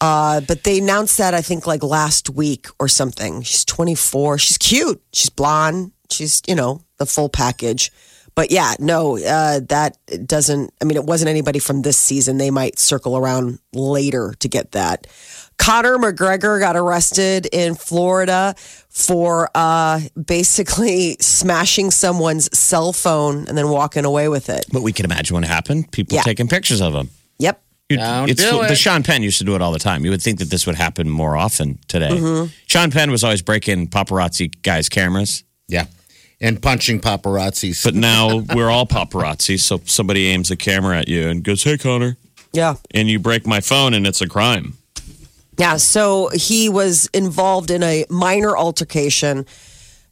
Uh, 0.00 0.40
but 0.42 0.62
they 0.62 0.78
announced 0.78 1.18
that 1.18 1.34
I 1.34 1.40
think 1.42 1.66
like 1.66 1.82
last 1.82 2.30
week 2.30 2.68
or 2.78 2.86
something. 2.86 3.42
She's 3.42 3.64
24. 3.64 4.38
She's 4.38 4.58
cute. 4.58 5.02
She's 5.12 5.28
blonde. 5.30 5.90
She's 6.10 6.42
you 6.46 6.54
know 6.54 6.82
the 6.98 7.06
full 7.06 7.28
package. 7.28 7.90
But 8.34 8.52
yeah, 8.52 8.74
no, 8.78 9.18
uh, 9.18 9.60
that 9.68 9.96
doesn't. 10.24 10.72
I 10.80 10.84
mean, 10.84 10.96
it 10.96 11.04
wasn't 11.04 11.28
anybody 11.28 11.58
from 11.58 11.82
this 11.82 11.96
season. 11.96 12.38
They 12.38 12.50
might 12.52 12.78
circle 12.78 13.16
around 13.16 13.58
later 13.72 14.32
to 14.38 14.48
get 14.48 14.72
that. 14.72 15.08
Conor 15.58 15.98
McGregor 15.98 16.60
got 16.60 16.76
arrested 16.76 17.46
in 17.52 17.74
Florida 17.74 18.54
for 18.88 19.50
uh, 19.56 20.00
basically 20.24 21.16
smashing 21.20 21.90
someone's 21.90 22.56
cell 22.56 22.92
phone 22.92 23.48
and 23.48 23.58
then 23.58 23.68
walking 23.70 24.04
away 24.04 24.28
with 24.28 24.48
it. 24.50 24.66
But 24.72 24.82
we 24.82 24.92
can 24.92 25.04
imagine 25.04 25.34
what 25.34 25.44
happened. 25.44 25.90
People 25.90 26.14
Yeah. 26.14 26.22
taking 26.22 26.46
pictures 26.46 26.80
of 26.80 26.94
him. 26.94 27.10
Yep. 27.40 27.60
You'd- 27.88 28.00
Don't 28.02 28.30
it's, 28.30 28.40
do 28.42 28.62
The. 28.68 28.76
Sean 28.76 29.02
Penn 29.02 29.24
used 29.24 29.38
to 29.38 29.44
do 29.44 29.56
it 29.56 29.62
all 29.62 29.72
the 29.72 29.80
time. 29.80 30.04
You 30.04 30.12
would 30.12 30.22
think 30.22 30.38
that 30.38 30.48
this 30.48 30.64
would 30.64 30.76
happen 30.76 31.10
more 31.10 31.36
often 31.36 31.80
today. 31.88 32.10
Mm-hmm. 32.10 32.52
Sean 32.68 32.92
Penn 32.92 33.10
was 33.10 33.24
always 33.24 33.42
breaking 33.42 33.88
paparazzi 33.88 34.62
guys' 34.62 34.88
cameras, 34.88 35.42
Yeah. 35.66 35.86
And 36.40 36.62
punching 36.62 37.00
paparazzis. 37.00 37.82
but 37.82 37.94
now 37.96 38.38
we're 38.54 38.70
all 38.70 38.86
paparazzi. 38.86 39.58
So 39.58 39.80
somebody 39.86 40.28
aims 40.28 40.50
a 40.52 40.56
camera 40.56 40.98
at 40.98 41.08
you 41.08 41.28
and 41.28 41.42
goes, 41.42 41.64
"Hey, 41.64 41.76
Conor," 41.76 42.16
Yeah. 42.52 42.76
and 42.92 43.08
you 43.08 43.18
break 43.18 43.44
my 43.46 43.60
phone, 43.60 43.92
and 43.92 44.06
it's 44.06 44.20
a 44.20 44.28
crime. 44.28 44.74
Yeah, 45.58 45.76
so 45.78 46.28
he 46.28 46.68
was 46.68 47.10
involved 47.12 47.72
in 47.72 47.82
a 47.82 48.04
minor 48.08 48.56
altercation. 48.56 49.46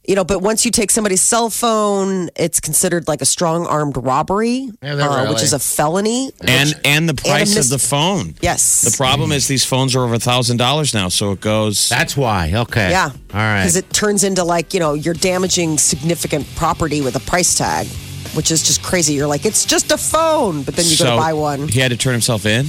You 0.07 0.15
know, 0.15 0.23
but 0.23 0.41
once 0.41 0.63
you 0.63 0.71
take 0.71 0.89
somebody's 0.89 1.21
cell 1.21 1.49
phone, 1.49 2.29
it's 2.37 2.61
considered 2.61 3.09
like 3.09 3.21
a 3.21 3.25
strong 3.25 3.67
armed 3.67 3.97
robbery, 3.97 4.69
Yeah, 4.81 4.95
that 4.95 5.09
uh, 5.09 5.27
which 5.29 5.43
is 5.43 5.51
a 5.51 5.59
felony. 5.59 6.31
And 6.47 6.73
and 6.85 7.09
the 7.09 7.13
price 7.13 7.53
mis- 7.55 7.65
of 7.65 7.69
the 7.69 7.85
phone. 7.85 8.35
Yes. 8.41 8.83
The 8.83 8.95
problem 8.95 9.33
is 9.33 9.49
these 9.49 9.65
phones 9.65 9.97
are 9.97 10.03
over 10.05 10.13
a 10.13 10.19
thousand 10.19 10.57
dollars 10.57 10.93
now, 10.93 11.09
so 11.09 11.33
it 11.33 11.41
goes. 11.41 11.89
That's 11.89 12.15
why. 12.15 12.53
Okay. 12.55 12.89
yeah. 12.89 13.09
All 13.09 13.13
right. 13.33 13.63
Because 13.63 13.75
it 13.75 13.91
turns 13.91 14.23
into 14.23 14.45
like, 14.45 14.73
you 14.73 14.79
know, 14.79 14.93
you're 14.93 15.13
damaging 15.13 15.77
significant 15.77 16.47
property 16.55 17.01
with 17.01 17.17
a 17.17 17.21
price 17.29 17.57
tag, 17.57 17.87
which 18.33 18.49
is 18.49 18.63
just 18.63 18.81
crazy. 18.81 19.13
You're 19.13 19.27
like, 19.27 19.45
it's 19.45 19.65
just 19.65 19.91
a 19.91 19.97
phone, 19.97 20.63
but 20.63 20.77
then 20.77 20.85
you 20.85 20.97
go 20.97 21.03
to 21.03 21.17
buy 21.17 21.33
one. 21.33 21.67
He 21.67 21.81
had 21.81 21.91
to 21.91 21.97
turn 21.97 22.13
himself 22.13 22.45
in. 22.45 22.65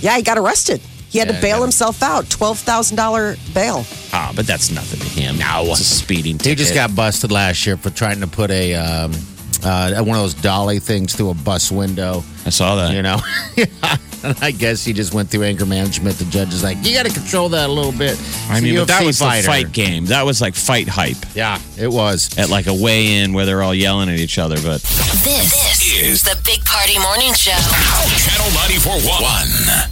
Yeah, 0.00 0.16
he 0.16 0.22
got 0.24 0.38
arrested. 0.38 0.80
He 1.10 1.18
had 1.18 1.28
Yeah, 1.28 1.34
to 1.36 1.40
bail 1.42 1.56
yeah. 1.58 1.62
himself 1.62 2.02
out, 2.02 2.24
$12,000 2.26 3.54
bail. 3.54 3.84
Ah, 4.12 4.32
but 4.34 4.46
that's 4.46 4.70
nothing 4.70 5.00
to 5.00 5.06
him. 5.06 5.38
No, 5.38 5.62
it's 5.70 5.80
a 5.80 5.84
speeding 5.84 6.38
ticket. 6.38 6.58
He 6.58 6.64
just 6.64 6.74
got 6.74 6.94
busted 6.94 7.30
last 7.32 7.66
year 7.66 7.76
for 7.76 7.90
trying 7.90 8.20
to 8.20 8.26
put 8.26 8.50
a 8.50 8.74
um, 8.76 9.12
uh, 9.64 9.92
one 10.02 10.16
of 10.16 10.22
those 10.22 10.34
dolly 10.34 10.78
things 10.78 11.14
through 11.14 11.30
a 11.30 11.34
bus 11.34 11.70
window. 11.70 12.22
I 12.46 12.50
saw 12.50 12.76
that. 12.76 12.94
You 12.94 13.02
know, 13.02 13.18
I 14.40 14.50
guess 14.52 14.84
he 14.84 14.92
just 14.92 15.12
went 15.12 15.28
through 15.30 15.42
anger 15.44 15.66
management. 15.66 16.16
The 16.16 16.24
judge 16.26 16.52
is 16.54 16.62
like, 16.62 16.78
"You 16.82 16.94
got 16.94 17.04
to 17.06 17.12
control 17.12 17.48
that 17.50 17.68
a 17.68 17.72
little 17.72 17.92
bit." 17.92 18.18
I 18.48 18.54
It's 18.54 18.62
mean, 18.62 18.76
but 18.76 18.88
that 18.88 19.04
was 19.04 19.18
fighter. 19.18 19.42
the 19.42 19.46
fight 19.48 19.72
game. 19.72 20.06
That 20.06 20.24
was 20.24 20.40
like 20.40 20.54
fight 20.54 20.88
hype 20.88 21.16
Yeah, 21.34 21.58
it 21.78 21.88
was. 21.88 22.36
at 22.38 22.48
like 22.48 22.66
a 22.68 22.74
weigh-in 22.74 23.32
where 23.34 23.44
they're 23.46 23.62
all 23.62 23.74
yelling 23.74 24.08
at 24.08 24.18
each 24.18 24.38
other. 24.38 24.56
But 24.56 24.80
This, 24.82 25.92
is 26.00 26.22
the 26.22 26.40
Big 26.44 26.64
Party 26.64 26.98
Morning 26.98 27.34
Show. 27.34 27.50
Channel 27.52 28.50
94.1. 28.68 29.90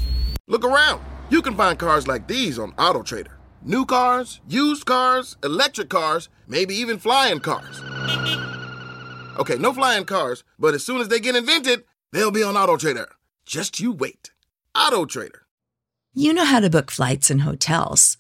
Look 0.48 0.64
around. 0.64 1.02
You 1.30 1.42
can 1.42 1.54
find 1.54 1.78
cars 1.78 2.08
like 2.08 2.26
these 2.26 2.58
on 2.58 2.72
AutoTrader. 2.72 3.32
New 3.62 3.84
cars, 3.84 4.40
used 4.48 4.86
cars, 4.86 5.36
electric 5.44 5.90
cars, 5.90 6.30
maybe 6.46 6.74
even 6.74 6.98
flying 6.98 7.38
cars. 7.38 7.80
Okay, 9.38 9.56
no 9.56 9.72
flying 9.72 10.04
cars, 10.04 10.44
but 10.58 10.74
as 10.74 10.84
soon 10.84 11.00
as 11.00 11.08
they 11.08 11.20
get 11.20 11.36
invented, 11.36 11.84
they'll 12.12 12.30
be 12.30 12.42
on 12.42 12.54
AutoTrader. 12.54 13.06
Just 13.44 13.78
you 13.78 13.92
wait. 13.92 14.30
AutoTrader. 14.74 15.40
You 16.14 16.32
know 16.32 16.44
how 16.44 16.60
to 16.60 16.70
book 16.70 16.90
flights 16.90 17.30
and 17.30 17.42
hotels. 17.42 18.17